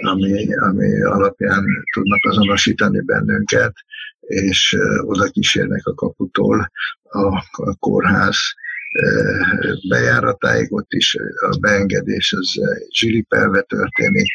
[0.02, 3.74] ami, ami alapján tudnak azonosítani bennünket,
[4.20, 6.72] és oda kísérnek a kaputól
[7.04, 8.38] a, a kórház
[9.90, 12.54] bejáratáig, ott is a beengedés az
[12.90, 14.28] zsilipelve történik,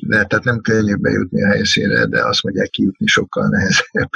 [0.00, 4.10] de tehát nem könnyű bejutni a helyszínre, de azt mondják, kijutni sokkal nehezebb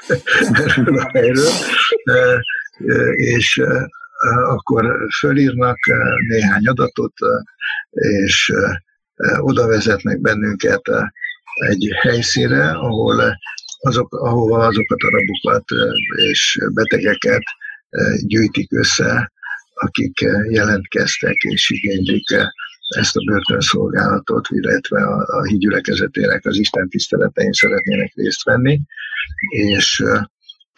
[0.49, 1.53] erről a helyről.
[3.15, 3.63] És
[4.25, 5.79] akkor fölírnak
[6.29, 7.13] néhány adatot,
[7.91, 8.53] és
[9.39, 10.83] oda vezetnek bennünket
[11.69, 13.39] egy helyszínre, ahol
[13.79, 15.65] azok, ahova azokat a rabokat
[16.15, 17.43] és betegeket
[18.27, 19.33] gyűjtik össze,
[19.75, 22.37] akik jelentkeztek és igénylik
[22.89, 28.81] ezt a börtönszolgálatot, illetve a, a hídgyülekezetének az Isten tiszteletein szeretnének részt venni,
[29.51, 30.03] és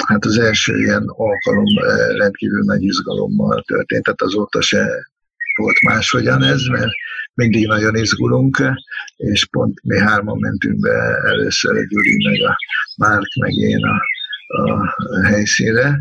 [0.06, 1.78] hát az első ilyen alkalom
[2.16, 4.88] rendkívül nagy izgalommal történt, tehát azóta se
[5.56, 6.92] volt máshogyan ez, mert
[7.36, 8.62] mindig nagyon izgulunk,
[9.16, 12.56] és pont mi hárman mentünk be először, Gyuri, meg a
[12.96, 14.02] Márk, meg én a,
[14.62, 14.94] a
[15.24, 15.98] helyszínre,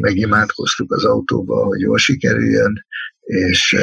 [0.00, 2.84] megimádkoztuk az autóba, hogy jól sikerüljön,
[3.20, 3.76] és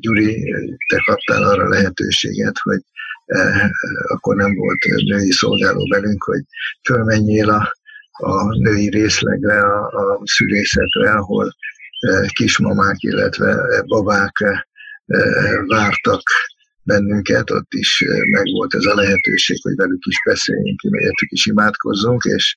[0.00, 0.54] Gyuri,
[0.88, 2.80] te kaptál arra lehetőséget, hogy
[4.02, 6.42] akkor nem volt női szolgáló velünk, hogy
[6.82, 7.72] fölmenjél a,
[8.10, 11.54] a női részlegre, a, a szülészetre, ahol
[12.26, 14.44] kismamák, illetve babák
[15.66, 16.22] vártak
[16.82, 22.56] bennünket, ott is megvolt ez a lehetőség, hogy velük is beszéljünk, értük is imádkozzunk, és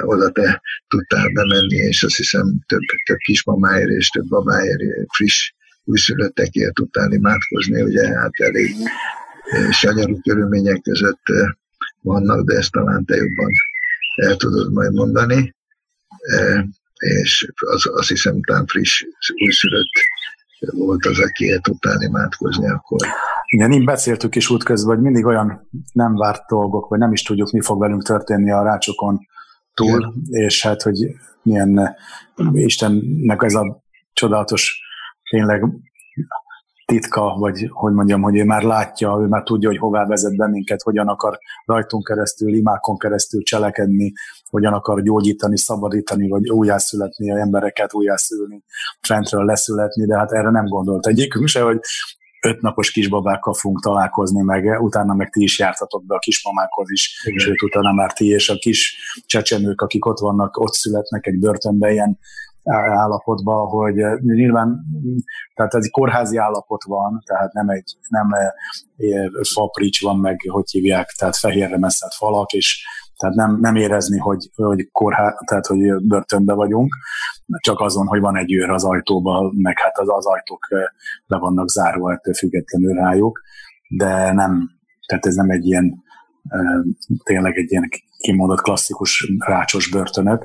[0.00, 4.82] oda te tudtál bemenni, és azt hiszem több, több kismamáért és több babáért,
[5.16, 5.52] friss
[5.84, 8.74] újszülöttekért tudtál imádkozni, ugye hát elég
[9.70, 11.22] sanyarú körülmények között
[12.00, 13.50] vannak, de ezt talán te jobban
[14.16, 15.54] el tudod majd mondani,
[16.98, 19.02] és az, azt hiszem, talán friss
[19.44, 19.92] újszülött
[20.58, 22.98] volt az, aki el tudtál imádkozni akkor.
[23.46, 27.50] Igen, így beszéltük is útközben, hogy mindig olyan nem várt dolgok, vagy nem is tudjuk,
[27.50, 29.18] mi fog velünk történni a rácsokon
[29.74, 30.42] túl, Igen.
[30.44, 30.96] és hát, hogy
[31.42, 31.96] milyen
[32.52, 34.80] Istennek ez a csodálatos
[35.30, 35.64] tényleg
[36.92, 40.82] titka, vagy hogy mondjam, hogy ő már látja, ő már tudja, hogy hová vezet bennünket,
[40.82, 44.12] hogyan akar rajtunk keresztül, imákon keresztül cselekedni,
[44.50, 48.64] hogyan akar gyógyítani, szabadítani, vagy újjászületni a embereket, újjászülni,
[49.00, 51.78] fentről leszületni, de hát erre nem gondolt egyikünk se, hogy
[52.40, 57.22] öt napos kisbabákkal fogunk találkozni, meg utána meg ti is jártatok be a kismamákhoz is,
[57.24, 57.38] Igen.
[57.38, 58.96] sőt utána már ti és a kis
[59.26, 62.18] csecsemők, akik ott vannak, ott születnek egy börtönben, ilyen
[62.72, 64.84] állapotban, hogy nyilván,
[65.54, 68.28] tehát ez egy kórházi állapot van, tehát nem egy nem
[69.54, 74.50] faprics van meg, hogy hívják, tehát fehérre messzett falak, és tehát nem, nem érezni, hogy,
[74.54, 76.94] hogy, kórhá, tehát, hogy börtönbe vagyunk,
[77.60, 80.66] csak azon, hogy van egy őr az ajtóban, meg hát az, az ajtók
[81.26, 83.40] le vannak zárva ettől függetlenül rájuk,
[83.88, 84.70] de nem,
[85.06, 86.02] tehát ez nem egy ilyen
[87.24, 90.44] tényleg egy ilyen kimondott klasszikus rácsos börtönök,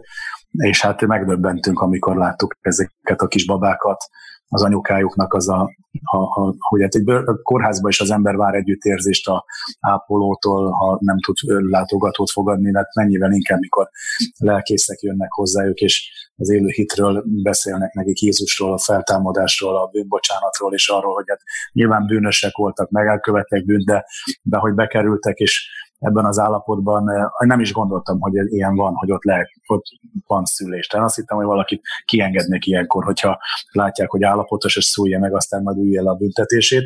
[0.57, 4.03] és hát megdöbbentünk, amikor láttuk ezeket a kis babákat,
[4.47, 5.69] az anyukájuknak az a,
[6.03, 7.03] a, a hogy hát egy
[7.43, 9.45] kórházban is az ember vár együttérzést a
[9.79, 11.35] ápolótól, ha nem tud
[11.69, 13.89] látogatót fogadni, mert hát mennyivel inkább, mikor
[14.37, 20.89] lelkészek jönnek hozzájuk, és az élő hitről beszélnek nekik Jézusról, a feltámadásról, a bűnbocsánatról, és
[20.89, 24.05] arról, hogy hát nyilván bűnösek voltak, meg elkövettek bűnt, de,
[24.41, 25.69] de hogy bekerültek, és
[26.03, 29.85] ebben az állapotban eh, nem is gondoltam, hogy ilyen van, hogy ott, lehet, ott
[30.27, 30.87] van szülés.
[30.87, 33.39] Tehát azt hittem, hogy valakit kiengednék ilyenkor, hogyha
[33.71, 36.83] látják, hogy állapotos, és szúrja meg, aztán majd ülje a büntetését.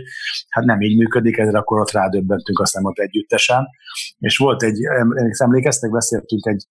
[0.50, 3.68] Hát nem így működik, ezért akkor ott rádöbbentünk, aztán ott együttesen.
[4.20, 4.80] És volt egy,
[5.40, 6.68] emlékeztek, beszéltünk egy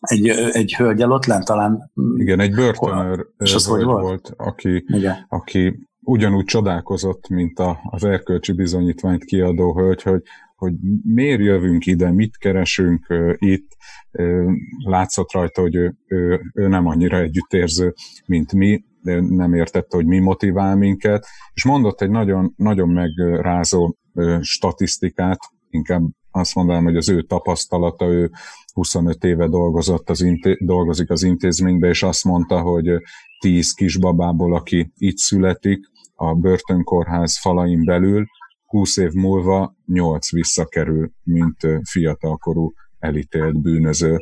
[0.00, 1.92] egy, egy hölgyel ott lent talán.
[2.16, 4.02] Igen, egy börtönőr és az hogy volt?
[4.02, 5.26] volt aki, Igen.
[5.28, 10.22] aki ugyanúgy csodálkozott, mint a, az erkölcsi bizonyítványt kiadó hölgy, hogy
[10.56, 10.72] hogy
[11.04, 13.76] miért jövünk ide, mit keresünk uh, itt.
[14.12, 14.52] Uh,
[14.84, 17.94] látszott rajta, hogy ő, ő, ő nem annyira együttérző,
[18.26, 23.96] mint mi, de nem értette, hogy mi motivál minket, és mondott egy nagyon, nagyon megrázó
[24.14, 25.38] uh, statisztikát,
[25.70, 28.30] inkább azt mondanám, hogy az ő tapasztalata, ő
[28.72, 32.86] 25 éve dolgozott az inté- dolgozik az intézményben, és azt mondta, hogy
[33.38, 35.78] 10 kisbabából, aki itt születik,
[36.20, 38.26] a börtönkórház falain belül,
[38.64, 44.18] 20 év múlva 8 visszakerül, mint fiatalkorú elítélt bűnöző,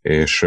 [0.00, 0.46] és,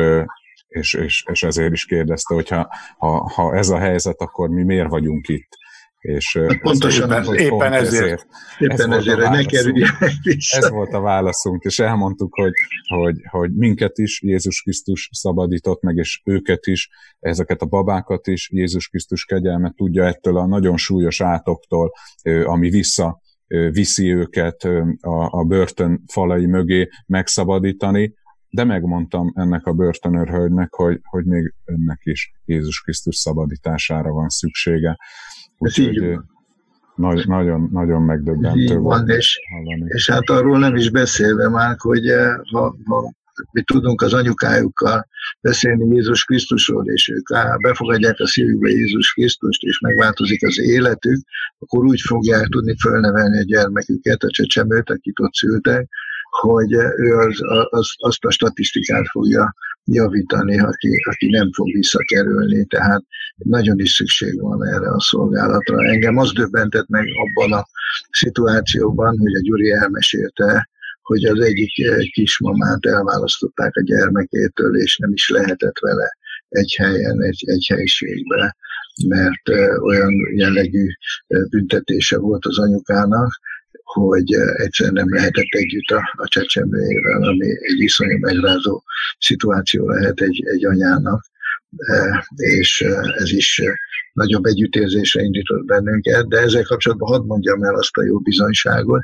[0.68, 4.64] és, és, és ezért is kérdezte, hogy ha, ha, ha ez a helyzet, akkor mi
[4.64, 5.58] miért vagyunk itt?
[6.04, 8.04] És pontosan ez, éppen, éppen ezért.
[8.04, 8.28] ezért.
[8.60, 10.12] Éppen ez ezért, hogy ne kerüljenek
[10.52, 12.52] Ez volt a válaszunk, és elmondtuk, hogy,
[12.88, 16.90] hogy, hogy minket is Jézus Krisztus szabadított meg, és őket is,
[17.20, 21.92] ezeket a babákat is Jézus Krisztus kegyelmet tudja ettől a nagyon súlyos átoktól,
[22.44, 23.22] ami vissza
[23.72, 24.64] viszi őket
[25.00, 28.14] a, a börtön falai mögé megszabadítani,
[28.50, 34.98] de megmondtam ennek a börtönőrhölgynek, hogy, hogy még önnek is Jézus Krisztus szabadítására van szüksége.
[35.64, 36.20] Úgyhogy
[36.96, 39.10] nagy, nagyon, nagyon megdöbbentő volt.
[39.10, 39.40] És,
[39.88, 42.06] és hát arról nem is beszélve már, hogy
[42.52, 43.14] ha, ha
[43.52, 45.08] mi tudunk az anyukájukkal
[45.42, 47.28] beszélni Jézus Krisztusról, és ők
[47.62, 51.22] befogadják a szívükbe Jézus Krisztust, és megváltozik az életük,
[51.60, 55.90] akkor úgy fogják tudni fölnevelni a gyermeküket, a csecsemőt, akit ott szültek,
[56.42, 57.38] hogy ő az,
[57.70, 63.04] az, azt a statisztikát fogja javítani, aki, aki nem fog visszakerülni, tehát
[63.36, 65.84] nagyon is szükség van erre a szolgálatra.
[65.84, 67.66] Engem az döbbentett meg abban a
[68.12, 70.70] szituációban, hogy a Gyuri elmesélte,
[71.02, 76.18] hogy az egyik eh, kismamát elválasztották a gyermekétől, és nem is lehetett vele
[76.50, 78.56] egy helyen, egy, egy helyiségbe,
[79.08, 80.88] mert eh, olyan jellegű
[81.28, 83.32] eh, büntetése volt az anyukának,
[83.94, 88.82] hogy egyszer nem lehetett együtt a, a csecsemőjével, ami egy iszonyú megrázó
[89.20, 91.22] szituáció lehet egy, egy anyának,
[92.36, 92.82] és
[93.18, 93.62] ez is
[94.14, 99.02] nagyobb együttérzésre indított bennünket, de ezzel kapcsolatban hadd mondjam el azt a jó bizonyságot,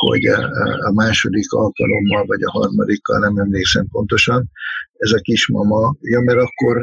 [0.00, 0.24] hogy
[0.78, 4.50] a második alkalommal, vagy a harmadikkal, nem emlékszem pontosan,
[4.96, 6.80] ez a kismama, ja, mert akkor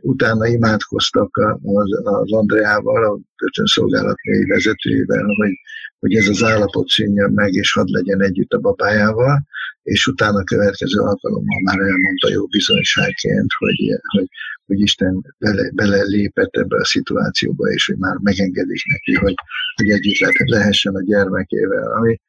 [0.00, 3.20] utána imádkoztak az, az Andreával, a
[3.64, 4.16] szolgálat
[4.48, 5.52] vezetőjével, hogy,
[5.98, 9.46] hogy ez az állapot szűnjön meg, és hadd legyen együtt a babájával,
[9.82, 13.76] és utána a következő alkalommal már elmondta jó bizonyságként, hogy,
[14.16, 14.26] hogy,
[14.66, 19.34] hogy Isten bele, bele lépett ebbe a szituációba, és hogy már megengedik neki, hogy,
[19.74, 21.92] hogy együtt lehessen a gyermekével.
[21.92, 22.20] Ami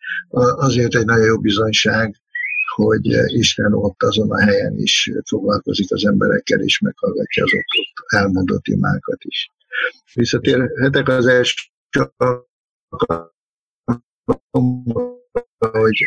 [0.55, 2.15] azért egy nagyon jó bizonyság,
[2.75, 8.67] hogy Isten ott azon a helyen is foglalkozik az emberekkel, és meghallgatja az ott elmondott
[8.67, 9.47] imákat is.
[10.13, 11.53] Visszatérhetek az első
[15.57, 15.97] hogy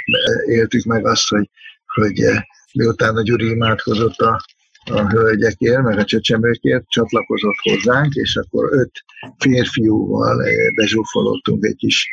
[0.47, 1.51] éltük meg azt, hogy,
[1.95, 2.25] hogy
[2.73, 4.45] miután a Gyuri imádkozott a,
[4.85, 8.93] a hölgyekért, meg a csecsemőkért, csatlakozott hozzánk, és akkor öt
[9.39, 12.09] férfiúval bezsúfolottunk egy kis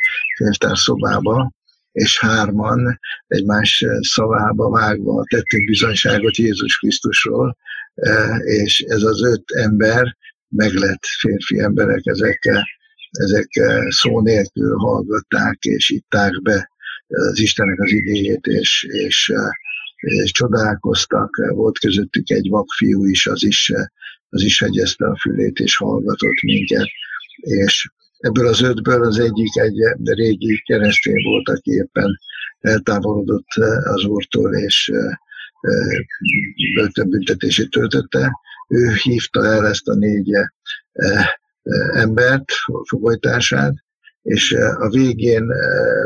[0.72, 1.52] szobába,
[1.94, 7.56] és hárman egymás szavába vágva tettünk bizonyságot Jézus Krisztusról,
[8.44, 10.16] és ez az öt ember
[10.48, 12.38] meglett férfi emberek, ezek,
[13.10, 13.48] ezek
[13.88, 16.70] szó nélkül hallgatták és itták be
[17.06, 19.32] az Istennek az igényét, és, és,
[19.96, 21.36] és csodálkoztak.
[21.54, 23.72] Volt közöttük egy vakfiú is, az is,
[24.28, 26.88] az is hegyezte a fülét, és hallgatott minket.
[27.36, 27.88] És
[28.24, 32.18] ebből az ötből az egyik egy régi keresztény volt, aki éppen
[32.60, 33.48] eltávolodott
[33.84, 34.92] az úrtól, és
[36.74, 38.32] börtönbüntetését töltötte.
[38.68, 40.30] Ő hívta el ezt a négy
[41.92, 42.44] embert,
[42.88, 43.74] fogolytársát,
[44.22, 45.44] és a végén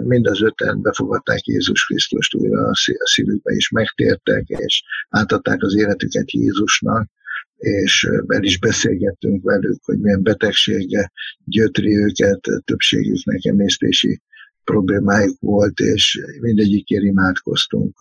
[0.04, 2.72] mind az öten befogadták Jézus Krisztust újra a
[3.04, 7.10] szívükbe, és megtértek, és átadták az életüket Jézusnak,
[7.58, 11.12] és el is beszélgettünk velük, hogy milyen betegsége
[11.44, 14.20] gyötri őket, többségüknek emésztési
[14.64, 17.96] problémájuk volt, és mindegyikért imádkoztunk,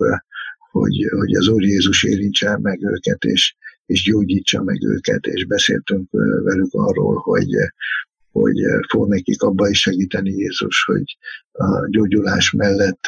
[0.71, 6.09] hogy, hogy az Úr Jézus érintse meg őket, és, és gyógyítsa meg őket, és beszéltünk
[6.43, 7.49] velük arról, hogy,
[8.41, 8.55] hogy
[8.89, 11.17] fog nekik abba is segíteni Jézus, hogy
[11.51, 13.03] a gyógyulás mellett,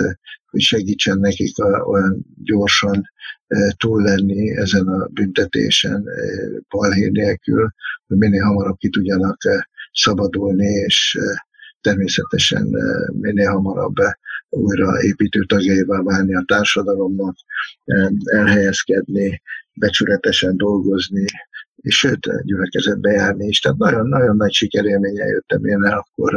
[0.45, 3.09] hogy segítsen nekik a, olyan gyorsan
[3.77, 6.05] túl lenni ezen a büntetésen
[6.69, 7.73] balhé nélkül,
[8.07, 9.37] hogy minél hamarabb ki tudjanak
[9.91, 11.17] szabadulni, és
[11.81, 12.67] természetesen
[13.11, 13.95] minél hamarabb
[14.49, 17.35] újra építő tagjaival válni a társadalomnak,
[18.23, 19.41] elhelyezkedni,
[19.73, 21.25] becsületesen dolgozni,
[21.81, 23.59] és sőt, gyülekezetbe járni is.
[23.59, 26.33] Tehát nagyon, nagyon nagy sikerélménye jöttem én el, akkor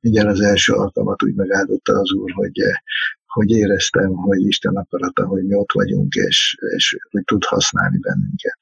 [0.00, 2.60] mindjárt az első alkalmat úgy megáldotta az Úr, hogy,
[3.26, 8.58] hogy éreztem, hogy Isten akarata, hogy mi ott vagyunk, és, és hogy tud használni bennünket.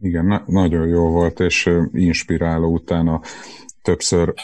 [0.00, 3.20] Igen, na- nagyon jó volt, és inspiráló utána
[3.82, 4.34] többször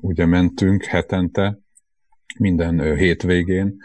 [0.00, 1.58] ugye mentünk hetente,
[2.38, 3.76] minden hétvégén.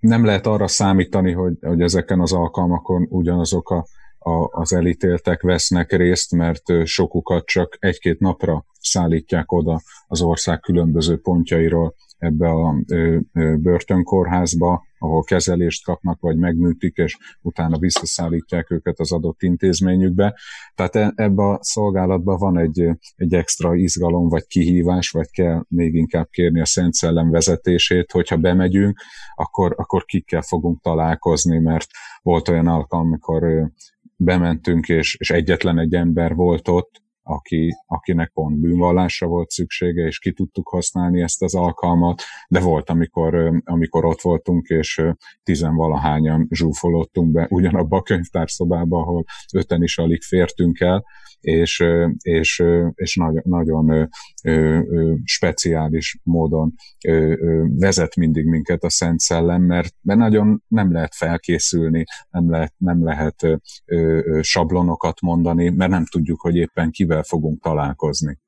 [0.00, 3.86] Nem lehet arra számítani, hogy, hogy ezeken az alkalmakon ugyanazok a,
[4.22, 11.20] a, az elítéltek vesznek részt, mert sokukat csak egy-két napra szállítják oda az ország különböző
[11.20, 12.74] pontjairól ebbe a
[13.56, 20.38] börtönkórházba, ahol kezelést kapnak, vagy megműtik, és utána visszaszállítják őket az adott intézményükbe.
[20.74, 25.94] Tehát e, ebbe a szolgálatban van egy, egy extra izgalom, vagy kihívás, vagy kell még
[25.94, 29.00] inkább kérni a Szent Szellem vezetését, hogyha bemegyünk,
[29.34, 31.86] akkor, akkor kikkel fogunk találkozni, mert
[32.22, 33.70] volt olyan alkalom, amikor
[34.24, 40.18] bementünk, és, és egyetlen egy ember volt ott, aki, akinek pont bűnvallásra volt szüksége, és
[40.18, 45.02] ki tudtuk használni ezt az alkalmat, de volt, amikor, amikor ott voltunk, és
[45.42, 49.24] tizenvalahányan zsúfolottunk be ugyanabba a könyvtárszobába, ahol
[49.54, 51.04] öten is alig fértünk el,
[51.40, 51.84] és,
[52.22, 52.62] és,
[52.94, 54.08] és nagyon, nagyon
[55.24, 56.74] speciális módon
[57.66, 63.04] vezet mindig minket a Szent Szellem, mert, mert nagyon nem lehet felkészülni, nem lehet, nem
[63.04, 63.46] lehet
[64.40, 68.38] sablonokat mondani, mert nem tudjuk, hogy éppen kivel fogunk találkozni.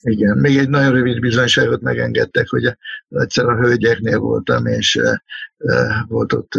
[0.00, 2.76] Igen, még egy nagyon rövid bizonyságot megengedtek, hogy
[3.08, 5.00] egyszer a hölgyeknél voltam, és
[6.06, 6.52] volt ott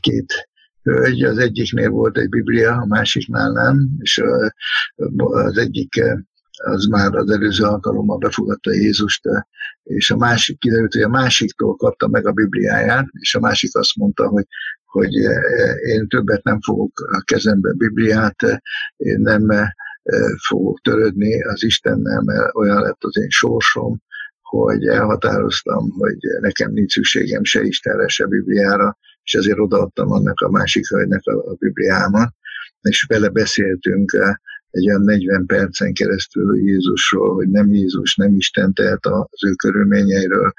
[0.00, 0.48] két
[0.82, 4.22] hölgy, az egyiknél volt egy biblia, a másiknál nem, és
[5.16, 6.02] az egyik
[6.64, 9.22] az már az előző alkalommal befogadta Jézust,
[9.82, 13.96] és a másik kiderült, hogy a másiktól kapta meg a Bibliáját, és a másik azt
[13.96, 14.46] mondta, hogy
[14.92, 15.12] hogy
[15.86, 18.42] én többet nem fogok a kezembe Bibliát,
[18.96, 19.48] én nem
[20.48, 24.02] fogok törődni az Istennel, mert olyan lett az én sorsom,
[24.40, 30.50] hogy elhatároztam, hogy nekem nincs szükségem se Istenre, se Bibliára, és ezért odaadtam annak a
[30.50, 32.34] másik hölgynek a, a Bibliámat,
[32.80, 34.12] és vele beszéltünk
[34.70, 40.52] egy olyan 40 percen keresztül Jézusról, hogy nem Jézus, nem Isten tehet az ő körülményeiről,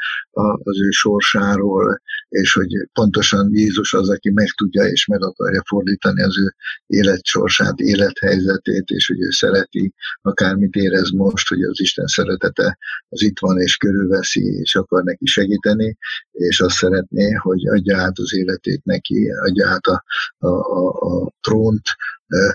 [0.64, 2.02] az ő sorsáról,
[2.34, 6.56] és hogy pontosan Jézus az, aki meg tudja és meg akarja fordítani az ő
[6.88, 12.78] életsorsát, élethelyzetét, és hogy ő szereti, akármit érez most, hogy az Isten szeretete
[13.10, 15.98] az itt van és körülveszi, és akar neki segíteni,
[16.32, 20.04] és azt szeretné, hogy adja át az életét neki, adja át a,
[20.38, 21.86] a, a, a trónt,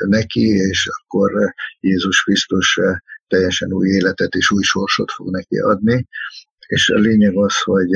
[0.07, 2.81] neki, és akkor Jézus Krisztus
[3.27, 6.07] teljesen új életet és új sorsot fog neki adni.
[6.67, 7.91] És a lényeg az, hogy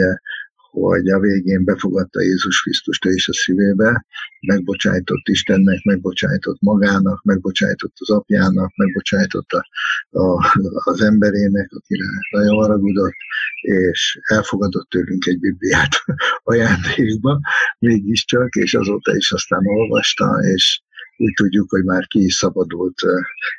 [0.72, 4.06] hogy a végén befogadta Jézus Krisztust is a szívébe,
[4.40, 9.66] megbocsájtott Istennek, megbocsájtott magának, megbocsájtott az apjának, megbocsájtott a,
[10.10, 10.54] a,
[10.84, 13.16] az emberének, akire nagyon haragudott,
[13.60, 16.04] és elfogadott tőlünk egy Bibliát
[16.52, 17.40] ajándékba,
[17.78, 20.82] mégiscsak, és azóta is aztán olvasta, és
[21.16, 23.00] úgy tudjuk, hogy már ki is szabadult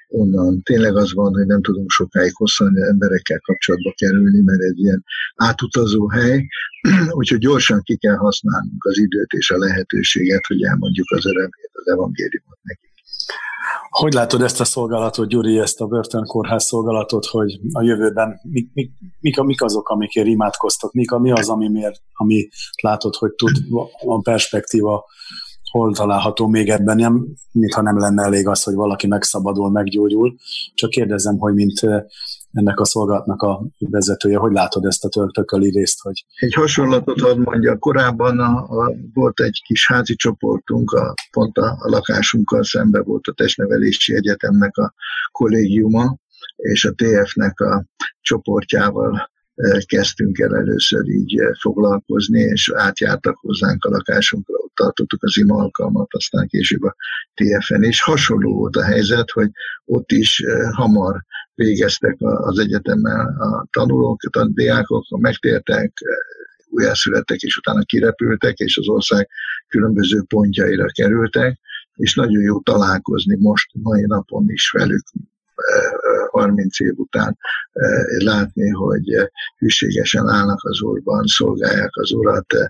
[0.08, 0.62] onnan.
[0.62, 5.04] Tényleg az van, hogy nem tudunk sokáig hosszan emberekkel kapcsolatba kerülni, mert egy ilyen
[5.36, 6.47] átutazó hely,
[7.20, 11.88] úgyhogy gyorsan ki kell használnunk az időt és a lehetőséget, hogy elmondjuk az örömét, az
[11.88, 12.91] evangéliumot neki.
[13.89, 18.91] Hogy látod ezt a szolgálatot, Gyuri, ezt a börtönkórház szolgálatot, hogy a jövőben mik, mik,
[19.20, 22.49] mik, mik azok, amikért imádkoztok, mik, mi az, ami, miért, ami
[22.82, 23.51] látod, hogy tud
[24.06, 25.06] a perspektíva
[25.74, 30.36] hol található még ebben, nem, mintha nem lenne elég az, hogy valaki megszabadul, meggyógyul.
[30.74, 31.80] Csak kérdezem, hogy mint
[32.51, 35.99] ennek a szolgálatnak a vezetője, hogy látod ezt a törtököli részt?
[36.01, 36.26] Hogy...
[36.36, 41.78] Egy hasonlatot hadd mondja, korábban a, a, volt egy kis házi csoportunk, a, pont a,
[41.80, 44.93] a lakásunkkal szembe volt a Testnevelési Egyetemnek a
[45.32, 46.17] kollégiuma,
[46.55, 47.86] és a TF-nek a
[48.21, 49.32] csoportjával
[49.86, 56.08] kezdtünk el először így foglalkozni, és átjártak hozzánk a lakásunkra, ott tartottuk az ima alkalmat,
[56.14, 56.95] aztán később a
[57.34, 59.49] TFN, és hasonló volt a helyzet, hogy
[59.86, 61.24] ott is hamar
[61.56, 65.91] végeztek az egyetemmel a tanulók, a diákok, megtértek,
[66.70, 69.30] újjászülettek, és utána kirepültek, és az ország
[69.68, 71.60] különböző pontjaira kerültek,
[71.93, 75.04] és nagyon jó találkozni most, mai napon is velük,
[76.34, 77.38] 30 év után
[77.71, 79.25] eh, látni, hogy eh,
[79.57, 82.67] hűségesen állnak az Úrban, szolgálják az Urat, eh,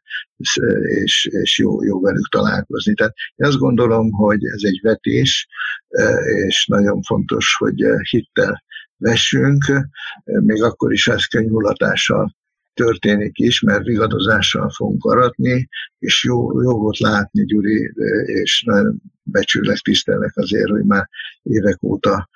[1.01, 2.93] és, és jó, jó velük találkozni.
[2.93, 5.47] Tehát én azt gondolom, hogy ez egy vetés,
[6.47, 8.63] és nagyon fontos, hogy hittel
[8.97, 9.63] vessünk,
[10.23, 12.35] még akkor is ez könyvulatással
[12.73, 17.91] történik is, mert vigadozással fogunk aratni, és jó, jó volt látni, Gyuri,
[18.25, 21.09] és nagyon becsülek, tisztelek azért, hogy már
[21.43, 22.29] évek óta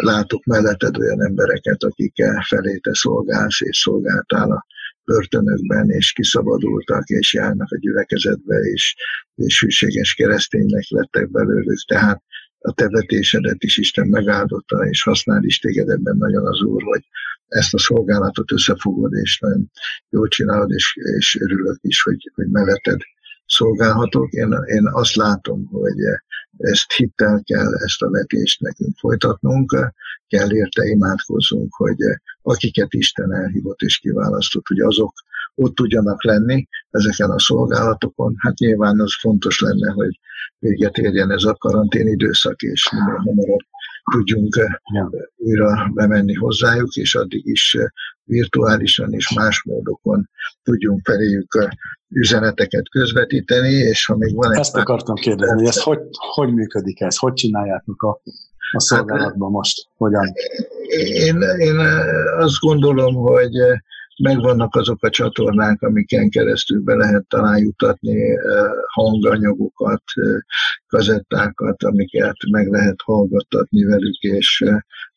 [0.00, 4.66] látok melletted olyan embereket, akikkel felé te szolgálsz és szolgáltál a
[5.04, 8.94] börtönökben, és kiszabadultak, és járnak a gyülekezetbe, és,
[9.34, 11.78] és hűséges kereszténynek lettek belőlük.
[11.86, 12.22] Tehát
[12.58, 12.88] a te
[13.58, 17.02] is Isten megáldotta, és használ is téged ebben nagyon az Úr, hogy
[17.48, 19.70] ezt a szolgálatot összefogod, és nagyon
[20.08, 23.00] jól csinálod, és, és örülök is, hogy, hogy melletted
[23.46, 24.32] szolgálhatok.
[24.32, 25.98] Én, én azt látom, hogy
[26.56, 29.92] ezt hittel kell, ezt a vetést nekünk folytatnunk,
[30.26, 31.96] kell érte imádkozzunk, hogy
[32.42, 35.12] akiket Isten elhívott és kiválasztott, hogy azok
[35.54, 38.34] ott tudjanak lenni ezeken a szolgálatokon.
[38.38, 40.18] Hát nyilván az fontos lenne, hogy
[40.58, 43.66] véget érjen ez a karantén időszak, és minél hamarabb
[44.12, 44.54] tudjunk
[44.92, 45.10] ja.
[45.36, 47.76] újra bemenni hozzájuk, és addig is
[48.24, 50.28] virtuálisan és más módokon
[50.62, 51.68] tudjunk feléjük
[52.08, 54.58] üzeneteket közvetíteni, és ha még van egy...
[54.58, 56.00] Ezt akartam kérdezni, hogy ez hogy,
[56.34, 57.16] hogy működik ez?
[57.16, 58.20] Hogy csináljátok a,
[58.72, 59.88] a szolgálatban most?
[59.96, 60.32] Hogyan?
[60.98, 61.76] Én, én
[62.38, 63.52] azt gondolom, hogy
[64.22, 68.36] megvannak azok a csatornák, amiken keresztül be lehet talán jutatni
[68.86, 70.02] hanganyagokat,
[70.86, 74.64] kazettákat, amiket meg lehet hallgattatni velük, és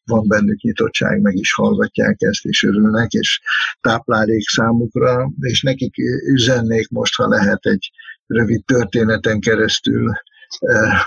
[0.04, 3.42] van bennük nyitottság, meg is hallgatják ezt, és örülnek, és
[3.82, 5.96] táplálék számukra, és nekik
[6.32, 7.92] üzennék most, ha lehet egy
[8.28, 10.12] rövid történeten keresztül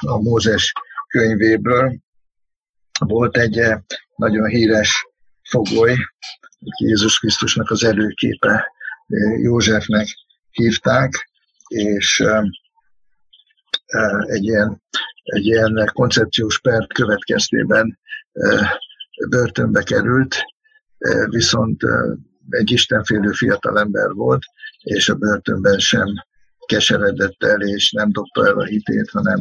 [0.01, 0.73] a Mózes
[1.09, 1.99] könyvéből.
[2.99, 3.61] Volt egy
[4.17, 5.07] nagyon híres
[5.43, 5.95] fogoly,
[6.61, 8.73] Jézus Krisztusnak az előképe
[9.43, 10.07] Józsefnek
[10.51, 11.31] hívták,
[11.69, 12.25] és
[14.21, 14.83] egy ilyen,
[15.23, 17.99] egy ilyen koncepciós pert következtében
[19.29, 20.37] börtönbe került,
[21.29, 21.83] viszont
[22.49, 24.43] egy istenfélő fiatalember volt,
[24.83, 26.07] és a börtönben sem
[26.67, 29.41] keseredett el, és nem dobta el a hitét, hanem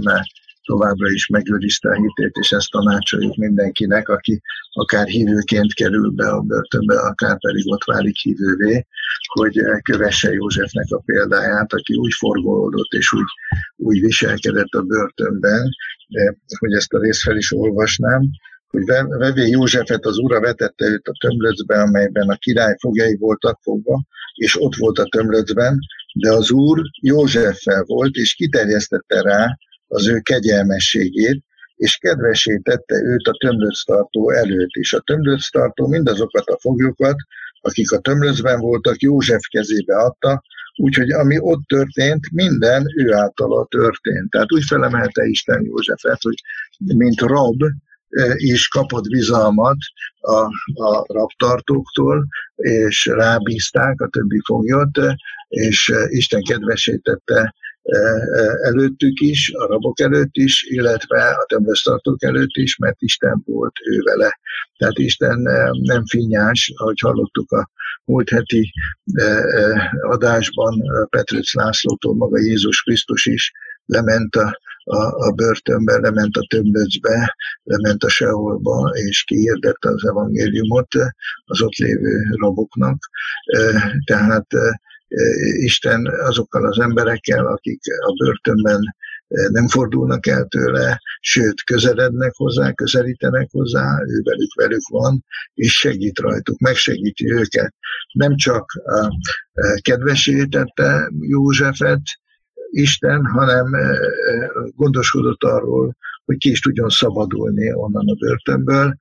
[0.72, 4.42] továbbra is megőrizte a hitét, és ezt tanácsoljuk mindenkinek, aki
[4.72, 8.86] akár hívőként kerül be a börtönbe, akár pedig ott válik hívővé,
[9.34, 13.30] hogy kövesse Józsefnek a példáját, aki úgy forgolódott és úgy,
[13.76, 15.70] úgy viselkedett a börtönben,
[16.08, 18.22] de hogy ezt a részt fel is olvasnám,
[18.68, 18.84] hogy
[19.18, 24.04] vevé Józsefet az ura vetette őt a tömlöcbe, amelyben a király fogjai voltak fogva,
[24.34, 25.80] és ott volt a tömlöcben,
[26.14, 29.58] de az úr Józseffel volt, és kiterjesztette rá
[29.90, 31.44] az ő kegyelmességét,
[31.76, 34.94] és kedvesé tette őt a tömlöctartó előtt is.
[34.94, 37.16] A tömlöctartó mindazokat a foglyokat,
[37.62, 40.44] akik a tömlöcben voltak, József kezébe adta,
[40.76, 44.30] úgyhogy ami ott történt, minden ő általa történt.
[44.30, 46.42] Tehát úgy felemelte Isten Józsefet, hogy
[46.78, 47.62] mint rab,
[48.36, 49.78] is kapott bizalmat
[50.20, 50.40] a,
[50.84, 55.00] a raptartóktól, és rábízták a többi foglyot,
[55.48, 57.54] és Isten kedvesítette
[58.64, 64.02] előttük is, a rabok előtt is, illetve a tömböztartók előtt is, mert Isten volt ő
[64.02, 64.40] vele.
[64.78, 65.40] Tehát Isten
[65.82, 67.70] nem finnyás, ahogy hallottuk a
[68.06, 68.72] múlt heti
[70.02, 73.52] adásban Petrőc Lászlótól maga Jézus Krisztus is
[73.86, 80.96] lement a, a, a börtönbe, lement a tömböcbe, lement a seholba, és kihirdette az evangéliumot
[81.46, 82.98] az ott lévő raboknak.
[84.06, 84.48] Tehát
[85.60, 88.82] Isten azokkal az emberekkel, akik a börtönben
[89.52, 96.20] nem fordulnak el tőle, sőt, közelednek hozzá, közelítenek hozzá, ő velük velük van, és segít
[96.20, 97.74] rajtuk, megsegíti őket.
[98.14, 98.66] Nem csak
[99.82, 102.02] kedvesítette Józsefet,
[102.72, 103.76] Isten, hanem
[104.76, 105.98] gondoskodott arról,
[106.30, 108.98] hogy ki is tudjon szabadulni onnan a börtönből,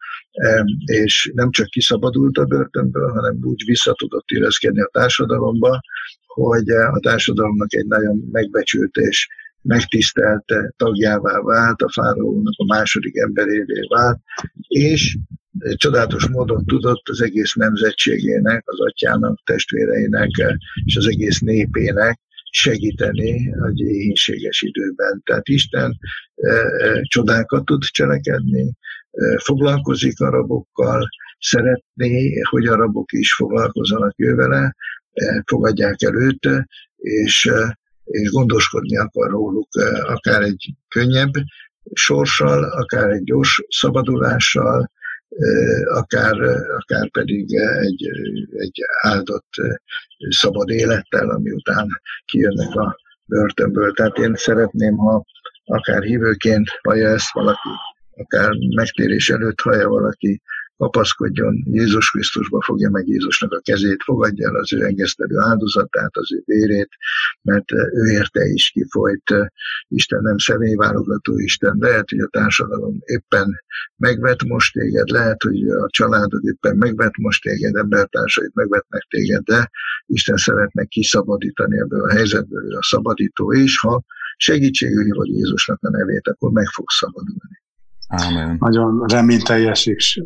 [0.85, 5.81] és nem csak kiszabadult a börtönből, hanem úgy vissza tudott illeszkedni a társadalomba,
[6.27, 9.29] hogy a társadalomnak egy nagyon megbecsült és
[9.63, 10.45] megtisztelt
[10.77, 14.19] tagjává vált, a fáraónak a második emberévé vált,
[14.69, 15.19] és
[15.75, 20.31] csodálatos módon tudott az egész nemzetségének, az atyának, testvéreinek
[20.85, 22.21] és az egész népének
[22.61, 25.23] segíteni a éhénységes időben.
[25.25, 25.99] Tehát Isten
[26.35, 28.73] e, e, csodákat tud cselekedni,
[29.11, 34.75] e, foglalkozik a rabokkal, szeretné, hogy a rabok is foglalkozzanak vele,
[35.45, 36.49] fogadják el őt,
[36.97, 37.51] és,
[38.05, 39.69] és gondoskodni akar róluk
[40.03, 41.33] akár egy könnyebb
[41.93, 44.91] sorssal, akár egy gyors szabadulással,
[45.85, 46.35] akár,
[46.79, 48.11] akár pedig egy,
[48.57, 49.51] egy áldott
[50.29, 51.89] szabad élettel, ami után
[52.25, 53.93] kijönnek a börtönből.
[53.93, 55.25] Tehát én szeretném, ha
[55.65, 57.69] akár hívőként hallja ezt valaki,
[58.17, 60.43] akár megtérés előtt hallja valaki,
[60.79, 66.33] kapaszkodjon Jézus Krisztusba, fogja meg Jézusnak a kezét, fogadja el az ő engesztelő áldozatát, az
[66.33, 66.89] ő vérét,
[67.43, 69.35] mert ő érte is kifolyt.
[69.89, 73.61] Isten nem személyválogató Isten, lehet, hogy a társadalom éppen
[73.97, 79.71] megvet most téged, lehet, hogy a családod éppen megvet most téged, embertársaid megvetnek téged, de
[80.07, 84.05] Isten szeretne kiszabadítani ebből a helyzetből, ő a szabadító, és ha
[84.37, 87.61] segítségül hívod Jézusnak a nevét, akkor meg fog szabadulni.
[88.09, 88.57] Amen.
[88.59, 90.23] Nagyon reményteljes és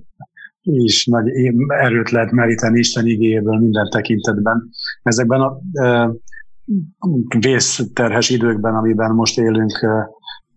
[0.62, 1.28] is nagy
[1.68, 4.68] erőt lehet meríteni Isten igényéből minden tekintetben.
[5.02, 6.10] Ezekben a e,
[7.38, 9.82] vészterhes időkben, amiben most élünk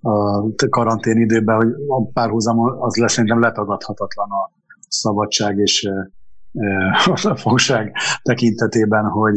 [0.02, 4.52] a karantén időben, hogy a párhuzam az lesz szerintem letagadhatatlan a
[4.88, 5.90] szabadság és
[7.24, 9.36] a fogság tekintetében, hogy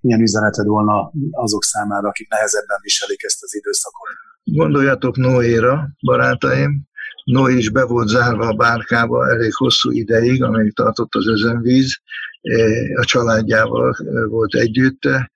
[0.00, 4.08] milyen üzeneted volna azok számára, akik nehezebben viselik ezt az időszakot.
[4.44, 6.86] Gondoljatok Noéra, barátaim,
[7.26, 12.00] Noé is be volt zárva a bárkába elég hosszú ideig, amelyik tartott az özönvíz,
[12.40, 12.54] e,
[12.94, 15.30] a családjával e, volt együtt, e,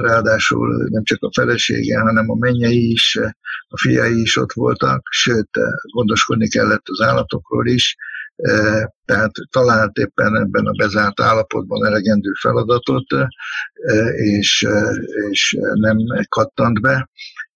[0.00, 3.18] ráadásul nem csak a felesége, hanem a mennyei is,
[3.68, 5.48] a fiai is ott voltak, sőt,
[5.92, 7.96] gondoskodni kellett az állatokról is,
[9.04, 13.06] tehát talált éppen ebben a bezárt állapotban elegendő feladatot,
[14.16, 14.66] és,
[15.30, 15.96] és nem
[16.28, 17.08] kattant be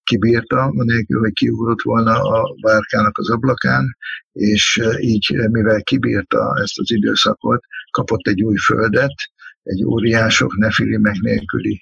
[0.04, 3.96] kibírta, nélkül, hogy kiugrott volna a bárkának az ablakán,
[4.32, 9.14] és így, mivel kibírta ezt az időszakot, kapott egy új földet,
[9.62, 11.80] egy óriások, nefilimek nélküli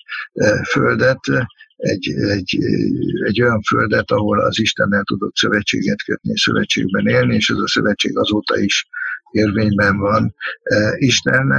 [0.71, 1.21] földet,
[1.77, 2.59] egy, egy,
[3.25, 8.19] egy olyan földet, ahol az Istennel tudott szövetséget kötni, szövetségben élni, és ez a szövetség
[8.19, 8.89] azóta is
[9.31, 10.35] érvényben van.
[10.97, 11.53] Isten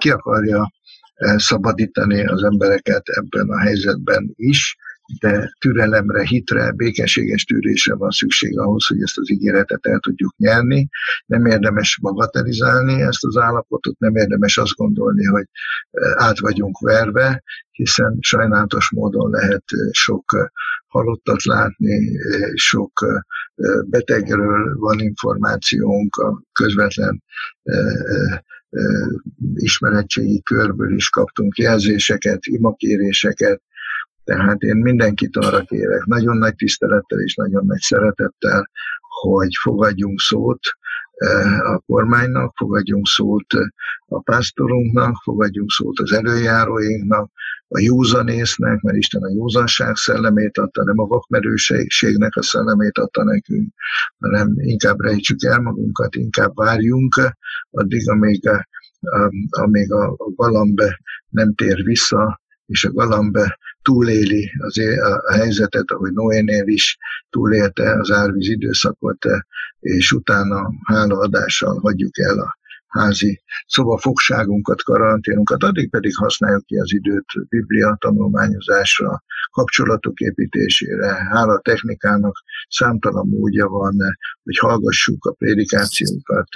[0.00, 0.72] ki akarja
[1.36, 4.76] szabadítani az embereket ebben a helyzetben is,
[5.20, 10.88] de türelemre, hitre, békességes tűrésre van szükség ahhoz, hogy ezt az ígéretet el tudjuk nyerni.
[11.26, 15.46] Nem érdemes bagatelizálni ezt az állapotot, nem érdemes azt gondolni, hogy
[16.14, 20.50] át vagyunk verve, hiszen sajnálatos módon lehet sok
[20.86, 22.18] halottat látni,
[22.54, 22.92] sok
[23.86, 27.22] betegről van információnk, a közvetlen
[29.54, 33.62] ismeretségi körből is kaptunk jelzéseket, imakéréseket,
[34.26, 38.70] tehát én mindenkit arra kérek, nagyon nagy tisztelettel és nagyon nagy szeretettel,
[39.20, 40.60] hogy fogadjunk szót
[41.62, 43.46] a kormánynak, fogadjunk szót
[44.06, 47.30] a pásztorunknak, fogadjunk szót az előjáróinknak,
[47.68, 53.72] a józanésznek, mert Isten a józanság szellemét adta, nem a vakmerőségnek a szellemét adta nekünk,
[54.18, 57.14] hanem inkább rejtsük el magunkat, inkább várjunk,
[57.70, 58.66] addig, amíg a,
[59.48, 64.78] amíg a, galambe nem tér vissza, és a galambe túléli az
[65.26, 66.96] a helyzetet, ahogy Noénél is
[67.30, 69.24] túlélte az árvíz időszakot,
[69.80, 77.24] és utána hálaadással hagyjuk el a házi szobafogságunkat, karanténunkat, addig pedig használjuk ki az időt
[77.48, 82.36] biblia tanulmányozásra, kapcsolatok építésére, hála technikának
[82.68, 83.96] számtalan módja van,
[84.42, 86.48] hogy hallgassuk a prédikációkat,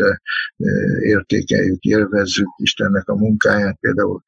[1.01, 4.23] értékeljük, élvezzük Istennek a munkáját, például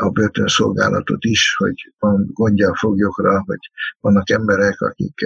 [0.00, 3.70] a börtönszolgálatot is, hogy van gondja a foglyokra, hogy
[4.00, 5.18] vannak emberek, akik,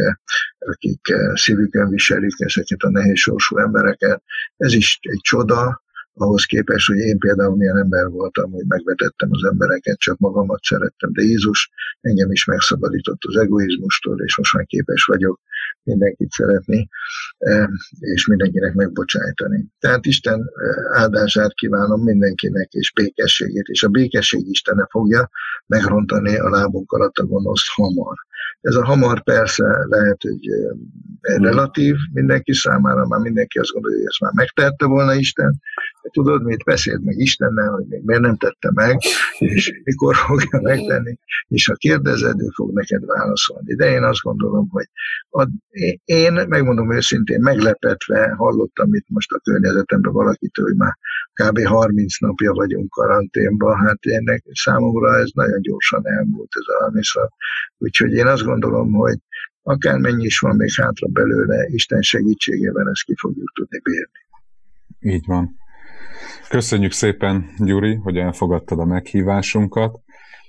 [0.58, 1.00] akik
[1.34, 4.22] szívükön viselik ezeket a nehéz sorsú embereket.
[4.56, 5.84] Ez is egy csoda,
[6.18, 11.12] ahhoz képest, hogy én például milyen ember voltam, hogy megvetettem az embereket, csak magamat szerettem,
[11.12, 15.40] de Jézus engem is megszabadított az egoizmustól, és most már képes vagyok
[15.82, 16.88] mindenkit szeretni,
[17.98, 19.66] és mindenkinek megbocsájtani.
[19.78, 20.50] Tehát Isten
[20.92, 25.30] áldását kívánom mindenkinek, és békességét, és a békesség Istene fogja
[25.66, 28.16] megrontani a lábunk alatt a gonoszt hamar.
[28.66, 30.46] Ez a hamar persze lehet, hogy
[31.20, 35.60] relatív mindenki számára, már mindenki azt gondolja, hogy ezt már megtette volna Isten,
[36.02, 38.98] de tudod mit, beszéld meg Istennel, hogy még miért nem tette meg,
[39.38, 43.74] és mikor fogja megtenni, és ha kérdezed, ő fog neked válaszolni.
[43.74, 44.86] De én azt gondolom, hogy
[45.30, 45.48] ad,
[46.04, 50.96] én megmondom őszintén, meglepetve hallottam itt most a környezetemben valakitől, hogy már
[51.32, 51.66] kb.
[51.66, 57.32] 30 napja vagyunk karanténban, hát ennek számomra ez nagyon gyorsan elmúlt ez a műszak.
[57.78, 59.18] Úgyhogy én azt gondolom, hogy
[59.62, 64.26] akármennyi is van még hátra belőle, Isten segítségével ezt ki fogjuk tudni bírni.
[65.00, 65.56] Így van.
[66.48, 70.00] Köszönjük szépen, Gyuri, hogy elfogadtad a meghívásunkat.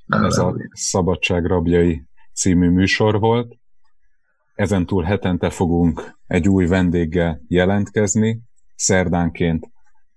[0.08, 3.56] Ez a Szabadság rabjai című műsor volt.
[4.56, 8.42] Ezentúl hetente fogunk egy új vendéggel jelentkezni.
[8.76, 9.70] Szerdánként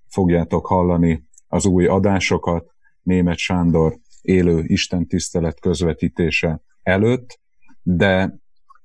[0.08, 2.70] fogjátok hallani az új adásokat
[3.02, 7.40] Német Sándor élő istentisztelet közvetítése előtt,
[7.82, 8.38] de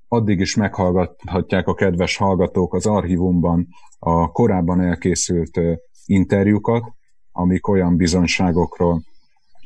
[0.08, 3.68] addig is meghallgathatják a kedves hallgatók az archívumban
[4.00, 5.60] a korábban elkészült
[6.06, 6.84] interjúkat,
[7.32, 9.02] amik olyan bizonyságokról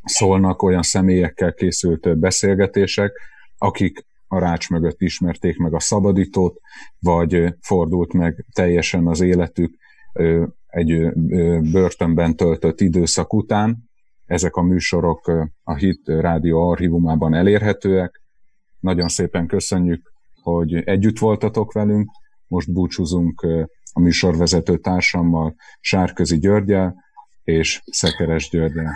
[0.04, 3.12] szólnak, olyan személyekkel készült beszélgetések,
[3.58, 6.60] akik a rács mögött ismerték meg a szabadítót,
[7.00, 9.78] vagy fordult meg teljesen az életük
[10.68, 11.14] egy
[11.72, 13.89] börtönben töltött időszak után.
[14.30, 15.32] Ezek a műsorok
[15.64, 18.22] a Hit Rádió archívumában elérhetőek.
[18.80, 20.12] Nagyon szépen köszönjük,
[20.42, 22.12] hogy együtt voltatok velünk.
[22.48, 23.48] Most búcsúzunk
[23.94, 26.96] a műsorvezető társammal, Sárközi Györgyel
[27.44, 28.92] és Szekeres Györgyel.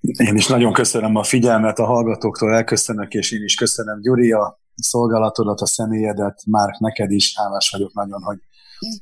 [0.00, 4.60] Én is nagyon köszönöm a figyelmet a hallgatóktól, elköszönök, és én is köszönöm Gyuri a
[4.74, 8.38] szolgálatodat, a személyedet, már neked is hálás vagyok nagyon, hogy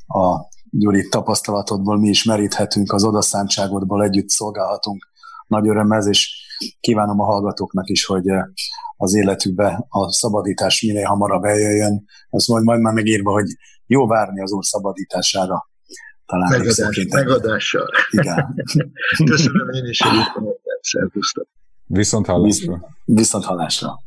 [0.07, 5.10] a Gyuri tapasztalatodból mi is meríthetünk, az odaszántságodból együtt szolgálhatunk
[5.51, 6.49] nagy örömmel, és
[6.81, 8.25] kívánom a hallgatóknak is, hogy
[8.97, 12.05] az életükbe a szabadítás minél hamarabb eljöjjön.
[12.31, 13.47] Ez majd, majd már megírva, hogy
[13.87, 15.69] jó várni az Úr szabadítására.
[16.27, 17.89] Talán Megadás, megadással.
[18.11, 18.55] Igen.
[19.31, 21.49] Köszönöm én is, hogy itt Szervusztok.
[21.87, 22.81] Viszont hallásra.
[23.05, 24.01] Viszont hallásra.